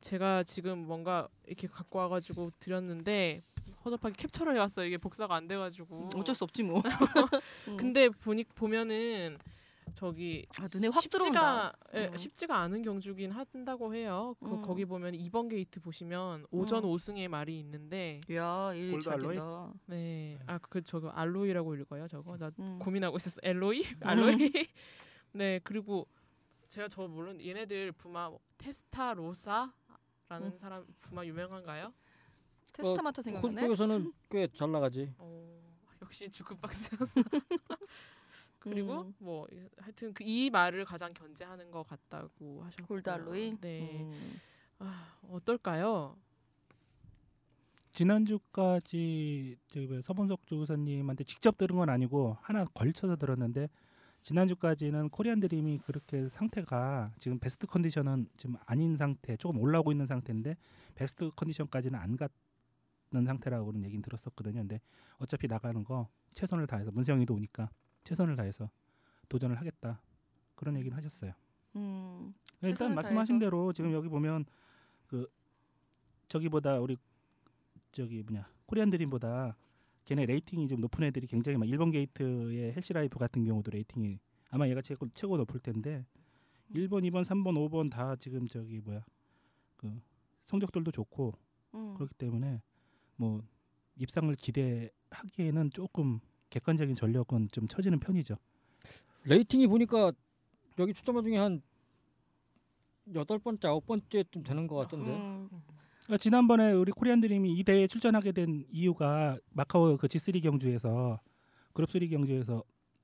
[0.00, 3.42] 제가 지금 뭔가 이렇게 갖고 와가지고 드렸는데
[3.84, 4.86] 허접하게 캡처를 해왔어요.
[4.86, 6.08] 이게 복사가 안 돼가지고.
[6.14, 6.82] 어쩔 수 없지 뭐.
[7.68, 7.76] 음.
[7.76, 9.38] 근데 보니 보면은
[9.94, 11.72] 저기 아, 눈에 확 들어온다.
[11.94, 12.16] 예, 음.
[12.16, 14.34] 쉽지가 않은 경주긴 한다고 해요.
[14.40, 14.62] 그 음.
[14.62, 16.88] 거기 보면 2번 게이트 보시면 오전 음.
[16.90, 19.34] 5승의 말이 있는데 야, 일 골드 잘 알로이?
[19.36, 19.72] 된다.
[19.86, 20.38] 네.
[20.46, 22.08] 아, 그 저거 알로이라고 읽어요.
[22.08, 22.36] 저거.
[22.36, 22.78] 나 음.
[22.80, 23.38] 고민하고 있었어.
[23.42, 23.84] 엘로이?
[24.00, 24.52] 알로이?
[25.32, 25.60] 네.
[25.64, 26.06] 그리고
[26.68, 29.72] 제가 저 물론 얘네들 부마 뭐 테스타로사라는
[30.32, 30.56] 음.
[30.56, 31.92] 사람 부마 유명한가요?
[32.72, 33.62] 테스타마타 생각나네.
[33.62, 35.12] 호주에서는 꽤 잘 나가지.
[35.18, 35.60] 어,
[36.02, 37.20] 역시 주크박스였어.
[38.60, 39.14] 그리고 음.
[39.18, 42.86] 뭐 이- 하여튼 그 이 말을 가장 견제하는 것 같다고 하셨고.
[42.86, 43.56] 골드 알로이.
[43.60, 44.00] 네.
[44.02, 44.40] 음.
[44.78, 46.16] 아, 어떨까요?
[47.92, 53.68] 지난주까지 저기 뭐야, 서본석 조사님한테 직접 들은 건 아니고 하나 걸쳐서 들었는데
[54.22, 60.56] 지난주까지는 코리안 드림이 그렇게 상태가 지금 베스트 컨디션은 지금 아닌 상태, 조금 올라오고 있는 상태인데
[60.94, 64.60] 베스트 컨디션까지는 안 갔는 상태라고는 얘기는 들었었거든요.
[64.60, 64.80] 근데
[65.18, 67.70] 어차피 나가는 거 최선을 다해서 문세영이도 오니까
[68.04, 68.70] 최선을 다해서
[69.28, 70.00] 도전을 하겠다
[70.54, 71.32] 그런 얘기는 하셨어요.
[71.76, 72.34] 음.
[72.62, 73.50] 일단 최선을 말씀하신 다해서.
[73.50, 74.44] 대로 지금 여기 보면
[75.06, 75.26] 그
[76.28, 76.96] 저기보다 우리
[77.92, 79.56] 저기 뭐냐 코리안 드림보다
[80.04, 84.18] 걔네 rating이 좀 높은 애들이 굉장히 막 1번 게이트의 헬시라이프 같은 경우도 rating이
[84.50, 86.04] 아마 얘가 최고 최고 높을 텐데
[86.74, 89.04] 1번, 2번, 3번, 5번 다 지금 저기 뭐야
[89.76, 90.00] 그
[90.46, 91.34] 성적들도 좋고
[91.74, 91.94] 음.
[91.94, 92.62] 그렇기 때문에
[93.16, 93.42] 뭐
[93.96, 98.36] 입상을 기대하기에는 조금 객관적인 전력은 좀 처지는 편이죠.
[99.24, 100.12] 레이팅이 보니까
[100.78, 101.62] 여기 출전자 중에 한
[103.14, 105.10] 여덟 번째, 아홉 번째쯤 되는 것 같던데.
[105.10, 105.48] 음.
[106.04, 111.20] 그러니까 지난번에 우리 코리안 드림이 이 대회에 출전하게 된 이유가 마카오 그 G3 경주에서
[111.72, 112.62] 그룹 3 경주에서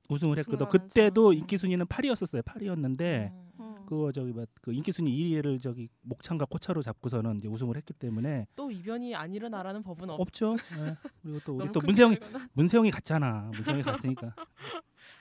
[0.09, 0.69] 우승을 했거든.
[0.69, 1.33] 그때도.
[1.33, 2.43] 인기 순위는 8위였었어요.
[2.43, 3.46] 8위였는데 음.
[3.87, 3.89] 음.
[3.89, 8.71] 그거 저기 뭐그 인기 순위 2위를 저기 목창과 코차로 잡고서는 이제 우승을 했기 때문에 또
[8.71, 10.21] 이변이 안 일어나라는 법은 없.
[10.21, 10.57] 없죠.
[10.79, 10.97] 예.
[11.23, 12.17] 그리고 또 우리 또큰 문세영이
[12.55, 13.51] 문세영이 갔잖아.
[13.53, 14.35] 문세영이 갔으니까.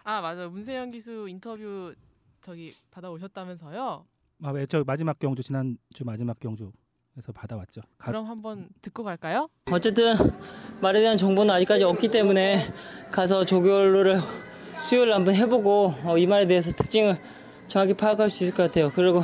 [0.04, 1.94] 아 맞아 문세영 기수 인터뷰
[2.42, 4.06] 저기 받아 오셨다면서요?
[4.44, 7.82] 아왜저 마지막 경주 지난 주 마지막 경주에서 받아왔죠.
[7.98, 9.50] 가, 그럼 한번 듣고 갈까요?
[9.72, 10.14] 어쨌든
[10.82, 12.60] 말에 대한 정보는 아직까지 없기 때문에
[13.12, 14.20] 가서 조교를
[14.80, 17.16] 수요일 한번 해보고 어, 이 말에 대해서 특징을
[17.68, 18.92] 정확히 파악할 수 있을 것 같아요.
[18.94, 19.24] 그리고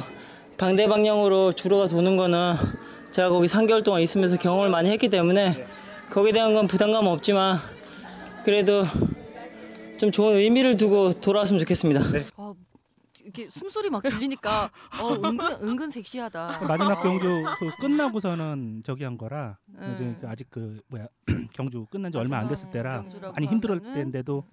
[0.58, 2.56] 방대 방향으로 주로가 도는 거는
[3.12, 5.65] 제가 거기 3개월 동안 있으면서 경험을 많이 했기 때문에
[6.12, 7.58] 거기에 대한 건 부담감 없지만
[8.44, 8.83] 그래도
[10.00, 12.02] 좀 좋은 의미를 두고 돌아왔으면 좋겠습니다.
[12.37, 12.54] 아,
[13.23, 16.60] 이렇게 숨소리 막 들리니까 어, 은근 은근 섹시하다.
[16.60, 19.94] 그 마지막 경주 그 끝나고서는 저기 한 거라 네.
[19.94, 21.08] 이제 그 아직 그 뭐야
[21.54, 24.44] 경주 끝난 지 얼마 안 됐을 때라 많이 힘들을 하면은 때인데도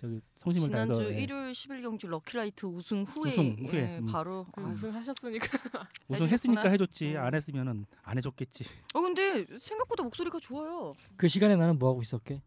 [0.00, 1.22] 저기 성심을 지난주 다해서 예.
[1.22, 4.06] 일요일 10일 경주 럭키라이트 우승 후에, 우승 후에, 예, 음.
[4.06, 5.46] 바로 그 아, 우승하셨으니까
[6.08, 6.68] 우승했으니까.
[6.70, 7.18] 해줬지 음.
[7.18, 8.64] 안 했으면은 안 해줬겠지.
[8.94, 10.94] 어 근데 생각보다 목소리가 좋아요.
[11.16, 12.42] 그 시간에 나는 뭐 하고 있었게?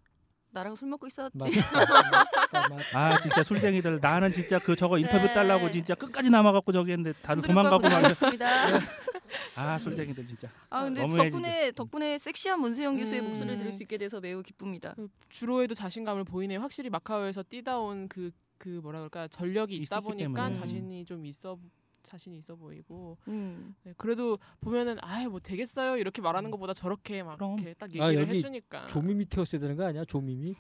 [0.52, 1.38] 나랑 술 먹고 있었지.
[1.38, 2.70] 맞다.
[2.70, 3.00] 맞다.
[3.00, 5.34] 아 진짜 술쟁이들 나는 진짜 그 저거 인터뷰 네.
[5.34, 7.88] 달라고 진짜 끝까지 남아갖고 저기 했는데 다들 도망가고.
[7.88, 8.46] 다녔습니다.
[9.56, 10.50] 아 술쟁이들 진짜.
[10.70, 13.26] 아 근데 너무해, 덕분에 덕분에 섹시한 문세영 교수의 음.
[13.28, 14.94] 목소리를 들을 수 있게 돼서 매우 기쁩니다.
[14.96, 16.60] 그 주로에도 자신감을 보이네요.
[16.60, 20.54] 확실히 마카오에서 뛰다 온그그 뭐라 그럴까 전력이 있다 보니까 때문에.
[20.54, 21.58] 자신이 좀 있어
[22.04, 23.76] 자신이 있어 보이고 음.
[23.84, 27.60] 네, 그래도 보면은 아예 뭐 되겠어요 이렇게 말하는 것보다 저렇게 막 그럼.
[27.60, 30.06] 이렇게 딱 아, 얘기를 여기 해주니까 조미미 태웠어야 되는 거 아니야?
[30.06, 30.56] 조미미?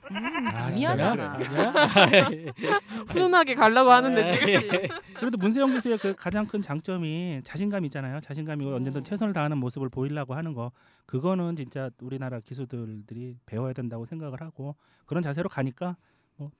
[0.53, 1.37] 아, 미안하잖아.
[3.07, 4.59] 훈훈하게 가려고 하는데 네.
[4.59, 8.19] 지금 그래도 문세영 기수의 그 가장 큰 장점이 자신감 있잖아요.
[8.21, 8.75] 자신감이고 음.
[8.75, 10.71] 언제든 최선을 다하는 모습을 보이려고 하는 거.
[11.05, 14.75] 그거는 진짜 우리나라 기수들들이 배워야 된다고 생각을 하고
[15.05, 15.97] 그런 자세로 가니까
[16.37, 16.51] 뭐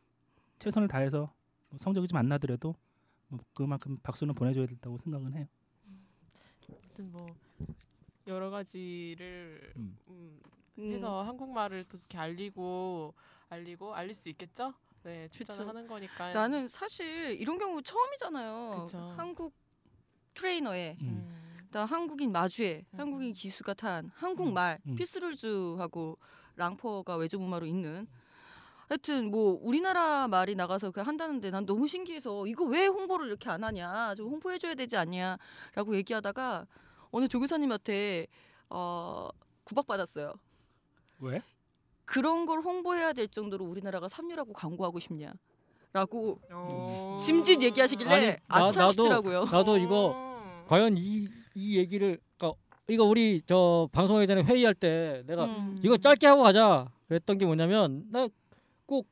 [0.60, 1.32] 최선을 다해서
[1.70, 2.76] 뭐 성적이 좀 안 나더라도
[3.32, 5.48] 뭐 그만큼 박수는 보내줘야 된다고 생각은 해요.
[6.68, 7.26] 하여튼 뭐
[8.28, 9.98] 여러 가지를 음.
[10.10, 10.40] 음,
[10.78, 10.92] 음.
[10.92, 13.14] 해서 한국말을 또 이렇게 알리고
[13.50, 14.74] 알리고 알릴 수 있겠죠?
[15.04, 15.70] 네, 출전을 그쵸.
[15.70, 16.32] 하는 거니까.
[16.34, 18.86] 나는 사실 이런 경우 처음이잖아요.
[18.86, 18.98] 그쵸.
[19.18, 19.56] 한국
[20.34, 21.08] 트레이너에 음.
[21.08, 21.58] 음.
[21.68, 23.00] 그다음 한국인 마주에 음.
[23.00, 24.96] 한국인 기수가 탄 한국말 음.
[24.96, 26.18] 피스룰즈하고
[26.56, 28.08] 랑퍼가 외조부마로 있는
[28.92, 33.64] 하여튼 뭐 우리나라 말이 나가서 그 한다는데 난 너무 신기해서 이거 왜 홍보를 이렇게 안
[33.64, 36.68] 하냐 좀 홍보해 줘야 되지 않냐라고 얘기하다가
[37.12, 38.28] 어느 조교사님한테
[38.70, 39.30] 어
[39.64, 40.34] 구박받았어요.
[41.22, 41.42] 왜?
[42.04, 45.32] 그런 걸 홍보해야 될 정도로 우리나라가 삼류라고 광고하고 싶냐
[45.94, 47.16] 라고 어.
[47.18, 49.46] 짐짓 얘기하시길래 아니, 나- 아차 나도- 싶더라고요.
[49.46, 50.66] 나도 이거 음.
[50.68, 55.80] 과연 이, 이 얘기를 그러니까 이거 우리 저 방송하기 전에 회의할 때 내가 음.
[55.82, 58.28] 이거 짧게 하고 가자 그랬던 게 뭐냐면 나
[58.92, 59.08] 꼭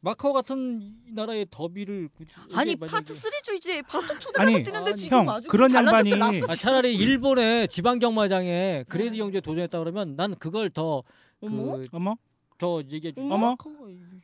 [0.00, 5.18] 마카오 같은 이 나라의 더비를 굳이 아니 파트 3주의제 파트 2 아니, 뛰는데 아니, 지금
[5.18, 6.42] 형, 아주 그런 양반이-.
[6.48, 9.18] 아, 차라리 일본의 지방 경마장에 그레이드 네.
[9.18, 11.02] 경주에 도전했다 그러면 난 그걸 더
[11.42, 12.16] 어머 그 어머,
[12.60, 13.20] 더 얘기해 주.
[13.22, 13.56] 어머?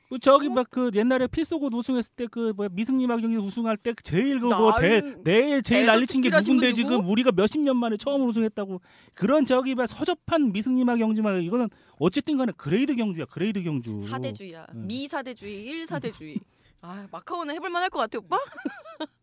[0.09, 3.93] 뭐 저기 막 그 옛날에 필소고 우승했을 때 그 뭐야 미승리 막 경기 우승할 때
[4.05, 7.09] 제일 그거 대, 내 제일 난리친 게 누군데 분 지금?
[7.09, 8.81] 우리가 몇십 년 만에 처음 우승했다고
[9.15, 11.69] 그런 저기 막 서접한 미승리 막 경주만 이거는
[11.99, 14.67] 어쨌든 간에 그레이드 경주야 그레이드 경주 사대주의야.
[14.75, 14.87] 음.
[14.87, 16.39] 미사대주의, 일사대주의.
[16.83, 18.39] 아 마카오는 해볼 만할 것 같아 오빠?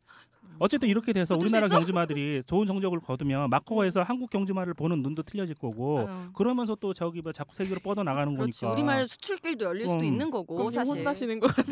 [0.64, 1.68] 어쨌든 이렇게 돼서 우리나라?
[1.68, 7.22] 경주마들이 좋은 성적을 거두면 마카오에서 한국 경주마를 보는 눈도 틀려질 거고 아유, 그러면서 또 저기
[7.22, 8.61] 뭐 자꾸 세계로 뻗어 나가는 그렇지.
[8.61, 10.05] 거니까 우리말 수출길도 열릴 수도 음.
[10.05, 10.95] 있는 거고 사실.
[10.95, 11.64] 혼나시는 거 같아.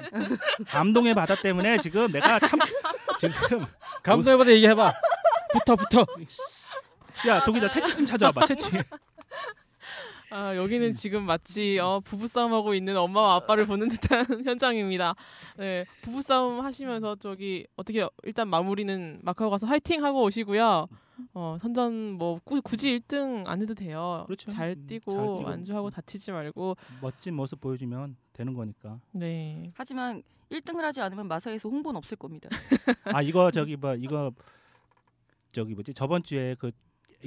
[0.66, 2.58] 감동의 바다 때문에 지금 내가 참
[3.20, 3.64] 지금
[4.02, 4.92] 감독님한테 얘기해봐.
[5.52, 6.04] 붙어 붙어.
[7.28, 8.82] 야 저기 저 채찍 좀 찾아와봐 채찍
[10.30, 10.56] 아 음.
[10.56, 15.14] 여기는 지금 마치 어, 부부 싸움하고 있는 엄마와 아빠를 보는 듯한 현장입니다.
[15.58, 20.86] 네, 부부 싸움 하시면서 저기 어떻게 일단 마무리는 마카오 가서 화이팅 하고 오시고요.
[21.34, 24.22] 어, 선전 뭐 꾸, 굳이 1등 안 해도 돼요.
[24.26, 24.50] 그렇죠.
[24.50, 25.42] 잘 음, 뛰고, 잘 뛰고.
[25.42, 26.76] 완주하고 다치지 말고.
[27.02, 29.70] 멋진 모습 보여주면 되는 거니까 네.
[29.74, 32.48] 하지만 1등을 하지 않으면 마사에서 홍보는 없을 겁니다.
[33.14, 34.32] 아 이거 저기 뭐 이거
[35.52, 36.70] 저기 뭐지 저번 주에 그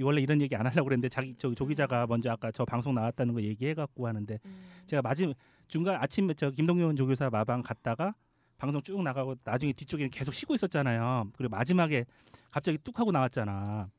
[0.02, 3.34] 원래 이런 얘기 안 하려고 그랬는데 자기 저기 조 기자가 먼저 아까 저 방송 나왔다는
[3.34, 4.39] 거 얘기해 갖고 하는데
[4.88, 5.36] 제가 마지막
[5.68, 8.16] 중간 아침에 저 김동현 조교사 마방 갔다가
[8.58, 11.30] 방송 쭉 나가고 나중에 뒤쪽에 계속 쉬고 있었잖아요.
[11.36, 12.06] 그리고 마지막에
[12.50, 13.89] 갑자기 뚝 하고 나왔잖아.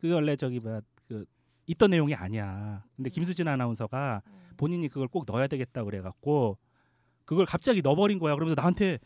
[0.00, 1.24] 그게 원래 저기 뭐그
[1.66, 2.84] 있던 내용이 아니야.
[2.96, 4.22] 근데 김수진 아나운서가
[4.56, 6.58] 본인이 그걸 꼭 넣어야 되겠다 그래 갖고
[7.24, 8.34] 그걸 갑자기 넣어버린 거야.
[8.34, 8.98] 그러면서 나한테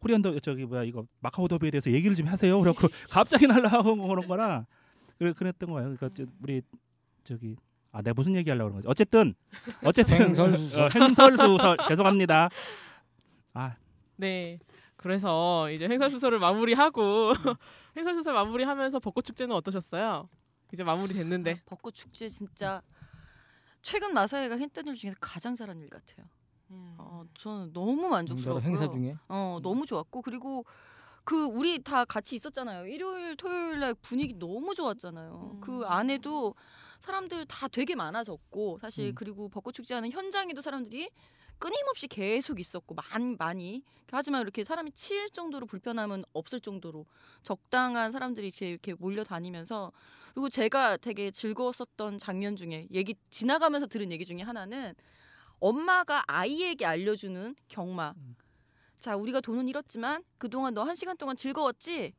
[0.00, 2.58] 코리안 더 저기 뭐야 이거 마카오 더비에 대해서 얘기를 좀 하세요.
[2.60, 4.66] 그래갖고 갑자기 날라오고 그런 거라
[5.22, 5.94] 그래 그랬던 거예요.
[5.96, 6.62] 그러니까 저 우리
[7.22, 7.56] 저기
[7.92, 8.88] 아 내가 무슨 얘기하려고 그런 거지?
[8.88, 9.34] 어쨌든
[9.84, 10.82] 어쨌든 행설수설.
[10.82, 12.48] 어, 행설수설 죄송합니다.
[13.54, 13.76] 아
[14.16, 14.58] 네.
[14.96, 17.32] 그래서 이제 행사수설을 마무리하고
[17.96, 20.28] 행사수설 마무리하면서 벚꽃 축제는 어떠셨어요?
[20.72, 21.52] 이제 마무리 됐는데.
[21.52, 22.82] 아, 벚꽃 축제 진짜
[23.82, 26.26] 최근 마사회가 했던 일 중에서 가장 잘한 일 같아요.
[26.68, 28.62] 어, 저는 너무 여러 만족스럽고요.
[28.64, 30.64] 행사 중에 어 너무 좋았고 그리고
[31.24, 32.86] 그 우리 다 같이 있었잖아요.
[32.86, 35.52] 일요일 토요일 날 분위기 너무 좋았잖아요.
[35.54, 35.60] 음.
[35.60, 36.54] 그 안에도
[37.00, 39.14] 사람들 다 되게 많아졌고 사실 음.
[39.14, 41.10] 그리고 벚꽃 축제하는 현장에도 사람들이
[41.58, 47.06] 끊임없이 계속 있었고 많이 많이 하지만 이렇게 사람이 치일 정도로 불편함은 없을 정도로
[47.44, 49.92] 적당한 사람들이 이렇게 이렇게 몰려 다니면서
[50.34, 54.94] 그리고 제가 되게 즐거웠었던 장면 중에 얘기 지나가면서 들은 얘기 중에 하나는
[55.60, 58.14] 엄마가 아이에게 알려주는 경마.
[58.16, 58.36] 음.
[59.02, 62.12] 자, 우리가 돈은 잃었지만 그동안 너 한 시간 동안 즐거웠지?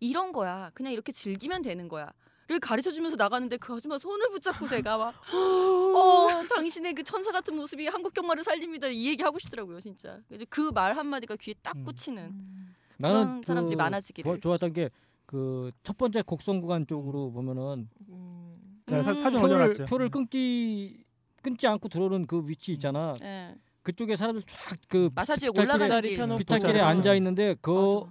[0.00, 0.70] 이런 거야.
[0.72, 2.10] 그냥 이렇게 즐기면 되는 거야.
[2.46, 7.54] 를 가르쳐 주면서 나가는데 그 아줌마 손을 붙잡고 제가 막 어, 당신의 그 천사 같은
[7.54, 8.86] 모습이 한국 경마를 살립니다.
[8.88, 10.18] 이 얘기 하고 싶더라고요, 진짜.
[10.48, 11.84] 그 말 한마디가 귀에 딱 음.
[11.84, 12.32] 꽂히는
[12.96, 14.30] 나는 그런 사람들이 그 많아지기를.
[14.30, 14.88] 좋아- 좋았던 게
[15.26, 18.82] 그 첫 번째 곡성 구간 쪽으로 보면은 음.
[18.88, 19.02] 음.
[19.14, 19.84] 사진 표를, 올려놨죠.
[19.84, 21.04] 표를 끊기
[21.42, 23.14] 끊지 않고 들어오는 그 위치 있잖아.
[23.22, 23.54] 예.
[23.82, 26.26] 그쪽에 사람들 쫙그 마사지에 올라가는 자리 길.
[26.38, 26.80] 비탈길에.
[26.80, 28.02] 앉아 있는데 그.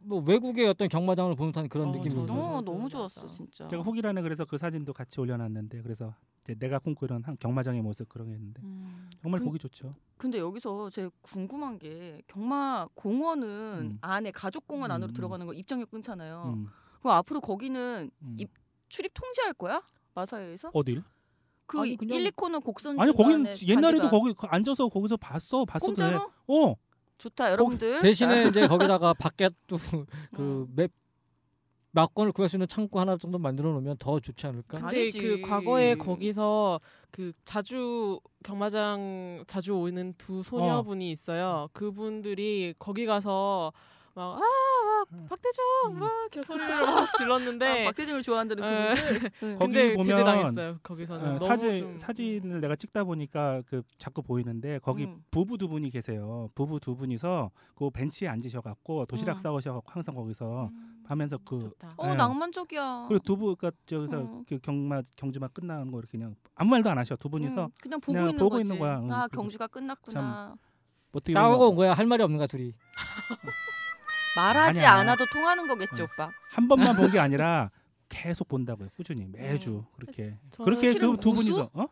[0.00, 2.08] 뭐 외국의 어떤 경마장을 보는 듯한 그런 어, 느낌이.
[2.08, 2.88] 들어서 어, 맞아, 너무.
[2.88, 3.68] 좋았어, 진짜.
[3.68, 8.28] 제가 후기란에 그래서 그 사진도 같이 올려놨는데 그래서 이제 내가 꿈꾸는 한 경마장의 모습 그런
[8.28, 9.10] 게 있는데 음.
[9.20, 9.94] 정말 그- 보기 좋죠.
[10.16, 13.46] 근데 여기서 제가 궁금한 게 경마 공원은
[13.82, 13.98] 음.
[14.00, 15.12] 안에 가족 공원 음, 안으로 음.
[15.12, 16.54] 들어가는 거 입장료 끊잖아요.
[16.56, 16.68] 음,
[17.00, 18.36] 그럼 앞으로 거기는 음.
[18.40, 18.50] 입-
[18.88, 19.82] 출입 통제할 거야?
[20.14, 20.70] 마사회에서?
[20.72, 21.02] 어딜?
[21.68, 25.86] 그 아니, 그냥- 1, 2코너 곡선 아니 거긴 옛날에도 거기 거- 앉아서 거기서 봤어 봤어
[25.94, 25.96] 그래.
[26.16, 26.30] 공짜로?
[26.48, 26.74] 어
[27.18, 28.00] 좋다 여러분들.
[28.00, 30.06] 대신에 이제 거기다가 밖에 또그
[30.40, 30.66] 음.
[30.74, 30.90] 맵
[31.92, 34.78] 막권을 구할 수 있는 창고 하나 정도 만들어 놓으면 더 좋지 않을까?
[34.78, 35.20] 근데 아니지.
[35.20, 41.68] 그 과거에 거기서 그 자주 경마장 자주 오는 두 소녀분이 있어요.
[41.72, 43.72] 그분들이 거기 가서
[44.14, 45.98] 막 아 막 박대정 음.
[45.98, 49.30] 막 이렇게 소리를 막 질렀는데 아, 박대중을 좋아한다는 에, 그분들.
[49.42, 49.58] 응.
[49.58, 50.78] 거기 근데 보면, 제재당했어요.
[50.82, 55.22] 거기서는 어, 사진 좀, 사진을 내가 찍다 보니까 그 자꾸 보이는데 거기 음.
[55.30, 56.50] 부부 두 분이 계세요.
[56.54, 59.40] 부부 두 분이서 그 벤치에 앉으셔갖고 도시락 음.
[59.40, 61.04] 싸우셔갖고 항상 거기서 음.
[61.06, 61.94] 하면서 그 좋다.
[61.96, 62.14] 어 네.
[62.16, 63.06] 낭만적이야.
[63.08, 64.44] 그리고 두부 그러니까 저기서 음.
[64.48, 68.00] 그 경마 경주만 끝나는 거 이렇게 그냥 아무 말도 안 하셔 두 분이서 응, 그냥
[68.00, 68.62] 보고 그냥 있는 보고 거지.
[68.62, 68.98] 있는 거야.
[69.00, 70.54] 응, 아 경주가 끝났구나.
[71.12, 72.74] 어떻게 싸우고 온 거야 할 말이 없는 거야 둘이.
[74.38, 74.92] 말하지 아니야.
[75.00, 76.04] 않아도 통하는 거겠지 응.
[76.12, 76.30] 오빠.
[76.50, 77.70] 한 번만 본 게 아니라
[78.08, 79.84] 계속 본다고요 꾸준히 매주 음.
[79.96, 81.32] 그렇게 그렇게 그 두?
[81.34, 81.86] 분이서 어?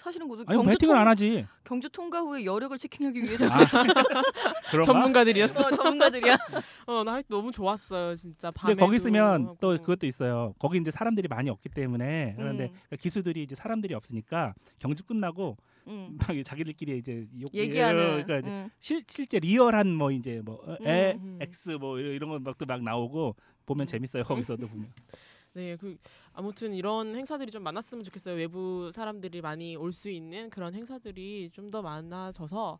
[0.00, 3.58] 사실은 그 아니 경주, 배팅을 통, 안 하지 경주 통과 후에 여력을 체킹하기 위해서 아,
[4.70, 4.82] 그런가?
[4.84, 5.60] 전문가들이었어.
[5.66, 6.36] 어, 전문가들이야.
[6.86, 8.50] 어, 나 너무 좋았어요, 진짜.
[8.50, 9.54] 근데 밤에도 거기 있으면.
[9.60, 10.54] 또 그것도 있어요.
[10.58, 12.96] 거기 이제 사람들이 많이 없기 때문에 그런데 음.
[12.98, 15.58] 기수들이 이제 사람들이 없으니까 경주 끝나고
[15.88, 16.16] 응.
[16.18, 18.24] 막 자기들끼리 이제 욕, 얘기하는.
[18.24, 18.70] 그러니까 이제 응.
[18.78, 21.38] 실, 실제 리얼한 뭐 이제 뭐 어, 에, 음.
[21.40, 23.86] X 뭐 이런 것막또 막 나오고 보면 음.
[23.86, 24.22] 재밌어요.
[24.24, 24.90] 거기서도 보면.
[25.54, 25.98] 네, 그
[26.32, 28.36] 아무튼 이런 행사들이 좀 많았으면 좋겠어요.
[28.36, 32.78] 외부 사람들이 많이 올 수 있는 그런 행사들이 좀 더 많아져서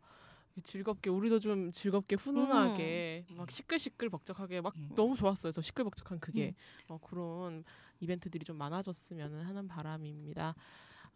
[0.65, 4.91] 즐겁게 우리도 좀 즐겁게 훈훈하게 막 시끌시끌 벅적하게 막 음.
[4.95, 5.51] 너무 좋았어요.
[5.51, 6.55] 저 시끌벅적한 그게 음.
[6.89, 7.65] 어, 그런
[8.01, 10.55] 이벤트들이 좀 많아졌으면 하는 바람입니다.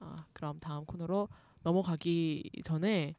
[0.00, 1.28] 아, 그럼 다음 코너로
[1.66, 3.16] 넘어가기 전에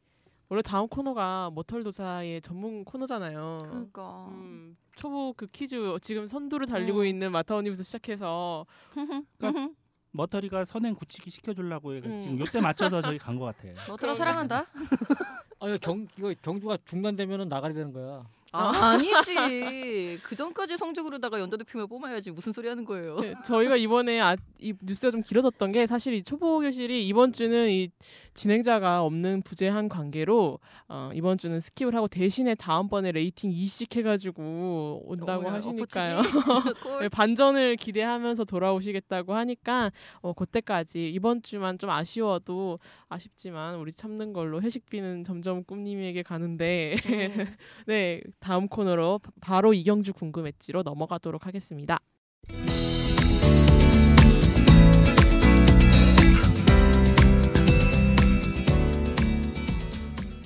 [0.48, 3.58] 원래 다음 코너가 머털도사의 전문 코너잖아요.
[3.60, 4.28] 그러니까.
[4.30, 7.06] 음, 초보 그 퀴즈 지금 선두를 달리고 음.
[7.06, 8.64] 있는 마타오님부터 시작해서
[9.42, 9.74] 음.
[10.12, 12.20] 머터리가 선행 굳히기 시켜주려고 음.
[12.22, 13.86] 지금 요때 맞춰서 저기 간것 같아.
[13.86, 14.64] 너더러 사랑한다.
[15.60, 18.24] 아니 경 이거 경주가 중단되면은 나가야 되는 거야.
[18.52, 20.20] 아, 아니지.
[20.22, 22.30] 그 전까지 성적으로다가 연도대표면 뽑아야지.
[22.30, 23.18] 무슨 소리 하는 거예요?
[23.20, 27.70] 네, 저희가 이번에 아, 이 뉴스가 좀 길어졌던 게 사실 이 초보 교실이 이번 주는
[27.70, 27.90] 이
[28.34, 35.40] 진행자가 없는 부재한 관계로 어, 이번 주는 skip을 하고 대신에 다음번에 rating 2씩 해가지고 온다고
[35.40, 36.22] 어머나, 하시니까요.
[37.02, 42.78] 네, 반전을 기대하면서 돌아오시겠다고 하니까 어, 그때까지 이번 주만 좀 아쉬워도
[43.08, 47.54] 아쉽지만 우리 참는 걸로 회식비는 점점 꿈님에게 가는데 음.
[47.86, 51.98] 네 다음 코너로 바- 바로 이경주 궁금했지로 넘어가도록 하겠습니다.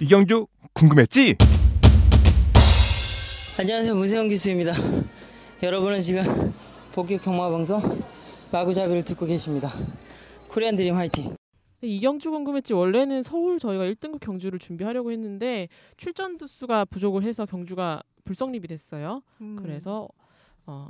[0.00, 1.36] 이경주 궁금했지?
[3.58, 4.74] 안녕하세요 문세영 기수입니다.
[5.62, 6.24] 여러분은 지금
[6.92, 7.80] 복귀 경마 방송
[8.52, 9.70] 마구잡이를 듣고 계십니다.
[10.48, 11.36] 코리안 드림 화이팅.
[11.82, 18.02] 네, 이경주 궁금했지 원래는 서울 저희가 1등급 경주를 준비하려고 했는데 출전 두수가 부족을 해서 경주가
[18.24, 19.22] 불성립이 됐어요.
[19.40, 19.56] 음.
[19.56, 20.08] 그래서
[20.64, 20.88] 어,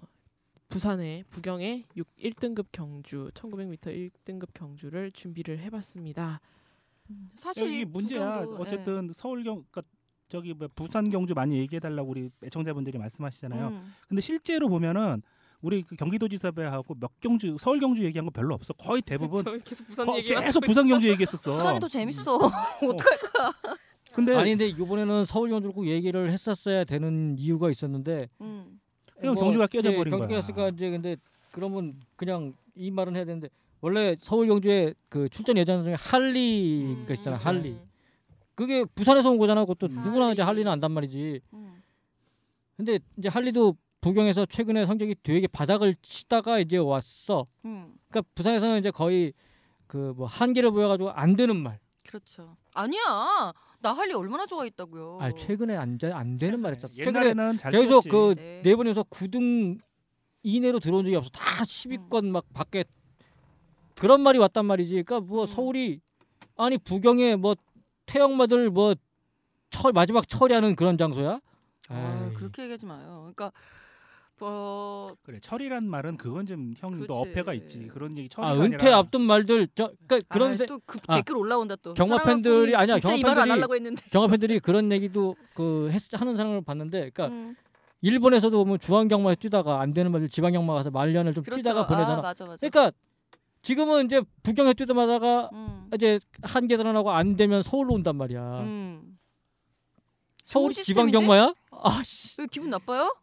[0.69, 6.41] 부산에 부경에 6 1등급 경주 1900m 1등급 경주를 준비를 해봤습니다.
[7.37, 8.41] 사실 이게 문제야.
[8.41, 8.61] 부경도, 예.
[8.61, 9.83] 어쨌든 서울 경 그러니까
[10.29, 13.69] 저기 뭐 부산 경주 많이 얘기해 달라고 우리 애청자분들이 말씀하시잖아요.
[13.69, 13.95] 음.
[14.09, 15.23] 근데 실제로 보면은
[15.63, 18.73] 우리 그 경기도지사배하고 몇 경주 서울 경주 얘기한 거 별로 없어.
[18.75, 21.55] 거의 대부분 저희 계속 부산 거- 얘기를 계속 부산 경주 얘기했었어.
[21.55, 22.39] 부산이 더 재밌어.
[24.13, 28.81] 근데 아니 근데 이번에는 서울 경주를 꼭 얘기를 했었어야 되는 이유가 있었는데 음.
[29.19, 30.21] 그냥 경주가 깨져 버린 거야.
[30.29, 31.17] 경주가 있으니까 이제 근데
[31.53, 33.49] 그러면 그냥 이 말은 해야 되는데
[33.81, 37.49] 원래 서울 경주에 그 출전 예정 중에 할리가 음, 있잖아 그렇죠.
[37.49, 37.77] 할리.
[38.55, 39.65] 그게 부산에서 온 거잖아.
[39.65, 40.03] 그것도 음.
[40.03, 40.57] 누구나 이제 할리.
[40.59, 41.41] 할리는 안단 말이지.
[41.55, 41.83] 음.
[42.77, 43.77] 근데 이제 할리도
[44.07, 47.47] 부경에서 최근에 성적이 되게 바닥을 치다가 이제 왔어.
[47.65, 47.95] 음.
[48.11, 49.33] 그러니까 부산에서는 이제 거의
[49.87, 51.79] 그 뭐 한계를 보여가지고 안 되는 말.
[52.07, 52.57] 그렇죠.
[52.75, 53.53] 아니야.
[53.81, 55.19] 나 할리 얼마나 좋아했다고요.
[55.21, 56.93] 아 최근에 안, 돼- 안 되는 말 했잖아.
[56.95, 58.09] 최근에 옛날에는 잘 계속 뛰었지.
[58.09, 58.63] 그 네.
[58.65, 59.79] 네 번에서 9등
[60.43, 61.31] 이내로 들어온 적이 없어.
[61.31, 62.85] 다 10위권 막 밖에
[63.97, 65.03] 그런 말이 왔단 말이지.
[65.05, 65.47] 그러니까 뭐 음.
[65.47, 66.01] 서울이
[66.57, 67.55] 아니 부경에 뭐
[68.07, 68.95] 태영마들 뭐
[69.71, 71.41] 철, 마지막 처리하는 그런 장소야?
[71.89, 72.31] 아.
[72.37, 73.19] 그렇게 얘기하지 마요.
[73.35, 73.53] 그러니까
[74.45, 77.13] 어 그래 철이란 말은 그건 좀 형도 그치.
[77.13, 77.87] 어폐가 있지.
[77.89, 81.37] 그런 얘기 철이 아 아니라 은퇴 앞둔 말들 저 그러니까 그런 세, 또그 아, 댓글
[81.37, 81.95] 올라온다 또.
[81.95, 84.11] 사랑하는 팬들이- 아니야, 안 팬들이-.
[84.11, 87.55] 경마 팬들이 그런 얘기도 그 했, 하는 사람을 봤는데 그러니까 음,
[88.01, 91.59] 일본에서도 보면 중앙 경마에 뛰다가 안 되는 말들 지방 경마 가서 말년을 좀 그렇죠.
[91.63, 92.19] 뛰다가 보내잖아.
[92.19, 92.57] 아, 맞아 맞아.
[92.69, 92.97] 그러니까
[93.63, 95.89] 지금은 이제 부경해 뛰다마다가 음.
[95.95, 98.61] 이제 한 계산하고 안 되면 서울로 온단 말이야.
[98.63, 99.19] 음.
[100.45, 101.19] 서울 좋은 지방 시스템인데?
[101.19, 101.55] 경마야?
[101.71, 102.41] 아씨.
[102.41, 103.15] 왜 기분 나빠요?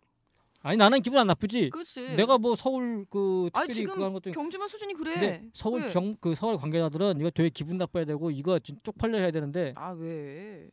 [0.61, 1.69] 아니 나는 기분 안 나쁘지.
[1.69, 2.15] 그렇지.
[2.15, 5.43] 내가 뭐 서울 그아 특별히 지금 그거 한 것도 경주만 수준이 그래.
[5.53, 5.91] 서울 왜?
[5.91, 10.69] 경그 서울 관계자들은 이거 되게 기분 나빠야 되고 이거 진 쪽팔려 해야 되는데 아 왜?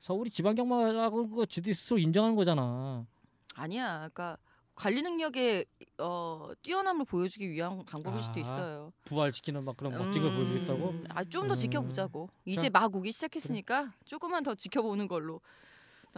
[0.00, 3.06] 서울이 지방 경마라고 그거 지들 스스로 인정하는 거잖아.
[3.54, 3.96] 아니야.
[3.98, 4.36] 그러니까
[4.74, 5.64] 관리 능력에
[5.98, 8.92] 어, 뛰어남을 보여주기 위한 방법일 수도 아, 있어요.
[9.04, 10.94] 부활시키는 막 그런 멋진 걸 음, 보여주겠다고.
[11.10, 11.56] 아 좀더 음.
[11.56, 12.28] 지켜보자고.
[12.44, 15.40] 이제 자, 막 오기 시작했으니까 조금만 더 지켜보는 걸로.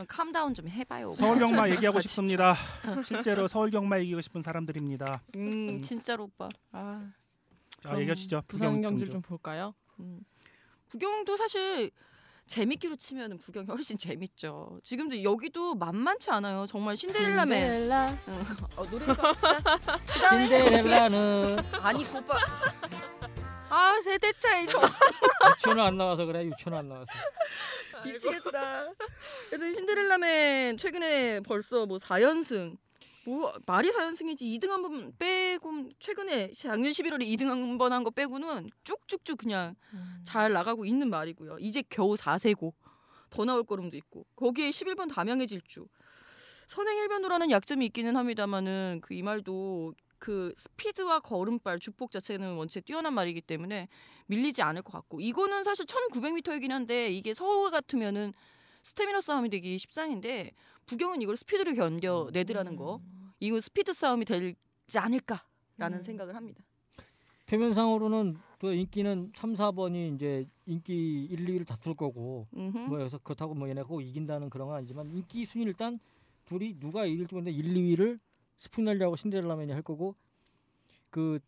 [0.04, 1.12] 캄다운 좀 해봐요.
[1.14, 2.54] 서울 경마 얘기하고 아, 싶습니다.
[3.04, 5.22] 실제로 서울 경마 얘기하고 싶은 사람들입니다.
[5.36, 6.48] 음 진짜로 오빠.
[6.72, 7.10] 아
[7.82, 8.42] 자, 얘기하시죠.
[8.48, 9.08] 부산 경주.
[9.08, 9.74] 좀 볼까요?
[10.00, 10.20] 음.
[10.88, 11.90] 부경도 사실
[12.46, 14.72] 재밌기로 치면은 부경이 훨씬 재밌죠.
[14.84, 16.66] 지금도 여기도 만만치 않아요.
[16.68, 17.90] 정말 신데렐라맨.
[18.76, 20.28] 어, 노래가 진짜.
[20.30, 22.38] 신데렐라는 아니 그 오빠.
[23.68, 24.82] 아 세대 차이 정
[25.52, 26.44] 유치원 안 나와서 그래.
[26.44, 27.06] 유치원 안 나와서.
[28.04, 28.92] 미치겠다.
[29.50, 32.76] 그래도 신데렐라맨 최근에 벌써 뭐 4연승.
[33.26, 38.10] 뭐 말이 4연승이지 2등 한 번 빼고 최근에 작년 11월에 2등 한 번 한 거
[38.10, 39.74] 빼고는 쭉쭉쭉 그냥
[40.24, 41.58] 잘 나가고 있는 말이고요.
[41.58, 42.72] 이제 겨우 4세고
[43.30, 45.86] 더 나올 거름도 있고 거기에 11번 담양의 질주
[46.68, 53.14] 선행 일변도라는 약점이 있기는 합니다만은 그 이 말도 그 스피드와 걸음발 주폭 자체는 원체 뛰어난
[53.14, 53.88] 말이기 때문에
[54.26, 58.32] 밀리지 않을 것 같고 이거는 사실 1900m이긴 한데 이게 서울 같으면은
[58.82, 60.52] 스태미너 싸움이 되기 십상인데
[60.86, 63.00] 부경은 이걸 스피드로 견뎌내더라는 거
[63.40, 64.56] 이거 스피드 싸움이 되지
[64.98, 66.02] 않을까라는 음.
[66.02, 66.62] 생각을 합니다.
[67.46, 72.78] 표면상으로는 또 인기는 3, 4번이 이제 인기 1, 2위를 다툴 거고 음흠.
[72.78, 76.00] 뭐 여기서 그렇다고 뭐 얘네가 꼭 이긴다는 그런 건 아니지만 인기 순위 일단
[76.46, 78.18] 둘이 누가 이길지 모르는데 1, 2위를
[78.56, 80.14] 스푼넬리하고 신데렐라맨이 할 거고
[81.10, 81.38] 그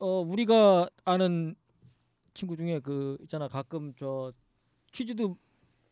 [0.00, 1.54] 어 우리가 아는
[2.32, 4.32] 친구 중에 그 있잖아 가끔 저
[4.92, 5.36] 퀴즈도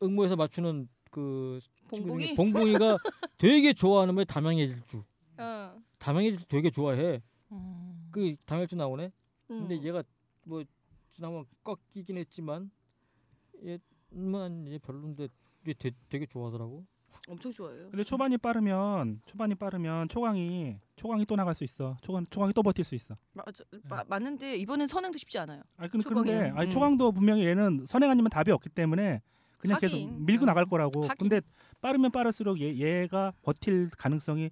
[0.03, 1.61] 응모해서 맞추는 그
[1.92, 2.34] 친구 중에 봉봉이?
[2.34, 2.96] 봉봉이가
[3.36, 5.05] 되게 좋아하는 말 담양의 질주
[5.36, 5.82] 어.
[5.99, 7.22] 담양의 질주 되게 좋아해
[7.53, 8.09] 음.
[8.11, 9.12] 그 담양의 질주 나오네
[9.51, 9.68] 음.
[9.68, 10.03] 근데 얘가
[10.44, 10.64] 뭐
[11.12, 12.70] 지난번 꺾이긴 했지만
[13.62, 15.28] 얘만 얘 별론데
[15.68, 16.86] 얘 되, 되게 좋아하더라고.
[17.29, 17.91] 엄청 좋아해요.
[17.91, 21.97] 근데 초반이 빠르면 초반이 빠르면 초강이 초강이 또 나갈 수 있어.
[22.03, 23.16] 초강 초강이 또 버틸 수 있어.
[23.33, 25.62] 맞아, 마, 맞는데 이번엔 선행도 쉽지 않아요.
[25.76, 26.09] 아 근데?
[26.09, 26.70] 근데 아니 음.
[26.70, 29.20] 초강도 분명히 얘는 선행 아니면 답이 없기 때문에
[29.59, 30.24] 그냥 계속 하긴.
[30.26, 30.47] 밀고 음.
[30.47, 31.05] 나갈 거라고.
[31.09, 31.29] 하긴.
[31.29, 31.41] 근데
[31.81, 34.51] 빠르면 빠를수록 얘, 얘가 버틸 가능성이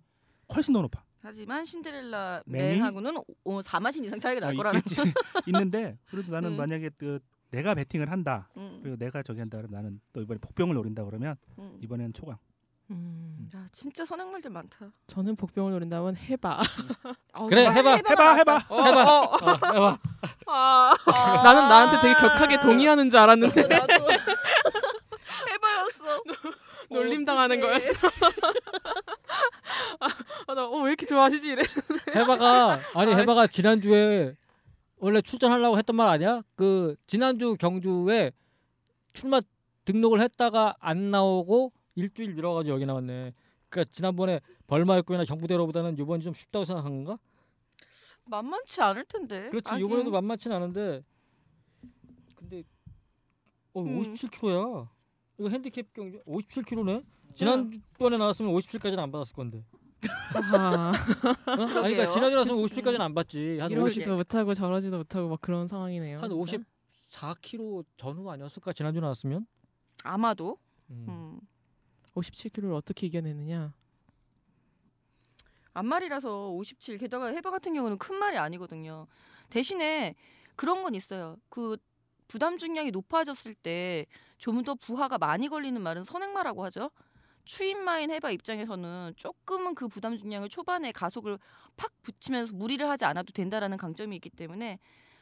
[0.55, 1.03] 훨씬 더 높아.
[1.22, 2.43] 하지만 신데렐라?
[2.47, 5.03] 맨하고는 오, 4마신 이상 차이가 날 어, 거라는 있겠지.
[5.49, 6.57] 있는데 그래도 나는 음.
[6.57, 7.18] 만약에 그
[7.51, 8.49] 내가 베팅을 한다.
[8.57, 11.79] 음, 그리고 내가 저기 한다 그러면 나는 또 이번에 복병을 노린다 그러면 음.
[11.83, 12.37] 이번에는 초강.
[12.91, 13.51] 음.
[13.55, 14.91] 야 진짜 선행말들 많다.
[15.09, 16.62] 저는 복병을 노린다면 해봐.
[17.32, 18.59] 아우, 그래, 차라리 해봐, 해봐 해봐.
[18.70, 19.03] 해봐.
[19.12, 19.99] 어, 어, 해봐.
[20.47, 23.93] 아, 나는 나한테 되게 격하게 동의하는 줄 알았는데 어, 나도
[25.51, 26.22] 해봐였어.
[26.91, 27.91] 놀림 당하는 거였어.
[30.47, 31.62] 아, 나왜 이렇게 좋아하시지 이래.
[32.14, 34.37] 해바가 아니 해바가 지난 주에
[34.99, 36.43] 원래 출전하려고 했던 말 아니야?
[36.55, 38.32] 그 지난주 경주에
[39.12, 39.41] 출마
[39.84, 43.34] 등록을 했다가 안 나오고 일주일 미뤄가지고 여기 나왔네.
[43.68, 47.18] 그러니까 지난번에 벌마였고나 경부대로보다는 이번이 좀 쉽다고 생각한 건가?
[48.28, 49.49] 만만치 않을 텐데.
[49.51, 49.86] 그렇지 하긴.
[49.86, 51.03] 이번에도 만만치는 않은데
[52.36, 52.62] 근데
[53.72, 54.03] 어 음.
[54.03, 54.88] 57kg야.
[55.38, 57.05] 이거 핸디캡 경주 57kg네.
[57.34, 59.64] 지난번에 나왔으면 57까지는 안 받았을 건데.
[60.34, 61.53] 아, 어?
[61.53, 62.11] 아니 그러니까 그러게요.
[62.11, 63.59] 지난주 나왔으면 57까지는 안 받지.
[63.59, 66.18] 한 50, 이러지도 못하고 저러지도 못하고 막 그런 상황이네요.
[66.18, 66.64] 한 진짜.
[67.11, 69.47] 54kg 전후 아니었을까 지난주 나왔으면?
[70.05, 70.59] 아마도.
[70.90, 71.07] 음.
[71.09, 71.40] 음.
[72.17, 73.75] 57kg를 어떻게 이겨내느냐.
[75.75, 79.07] 앞말이라서 57 게다가 해바 같은 경우는 큰 말이 아니거든요.
[79.51, 80.14] 대신에
[80.57, 81.37] 그런 건 있어요.
[81.51, 81.77] 그
[82.29, 84.07] 부담 중량이 높아졌을 때
[84.39, 86.91] 좀 더 부하가 많이 걸리는 말은 선행마라고 하죠.
[87.45, 91.39] 추인마인 해바 입장에서는 조금은 그 부담 중량을 초반에 가속을
[91.77, 94.79] 팍 붙이면서 무리를 하지 않아도 된다라는 강점이 있기 때문에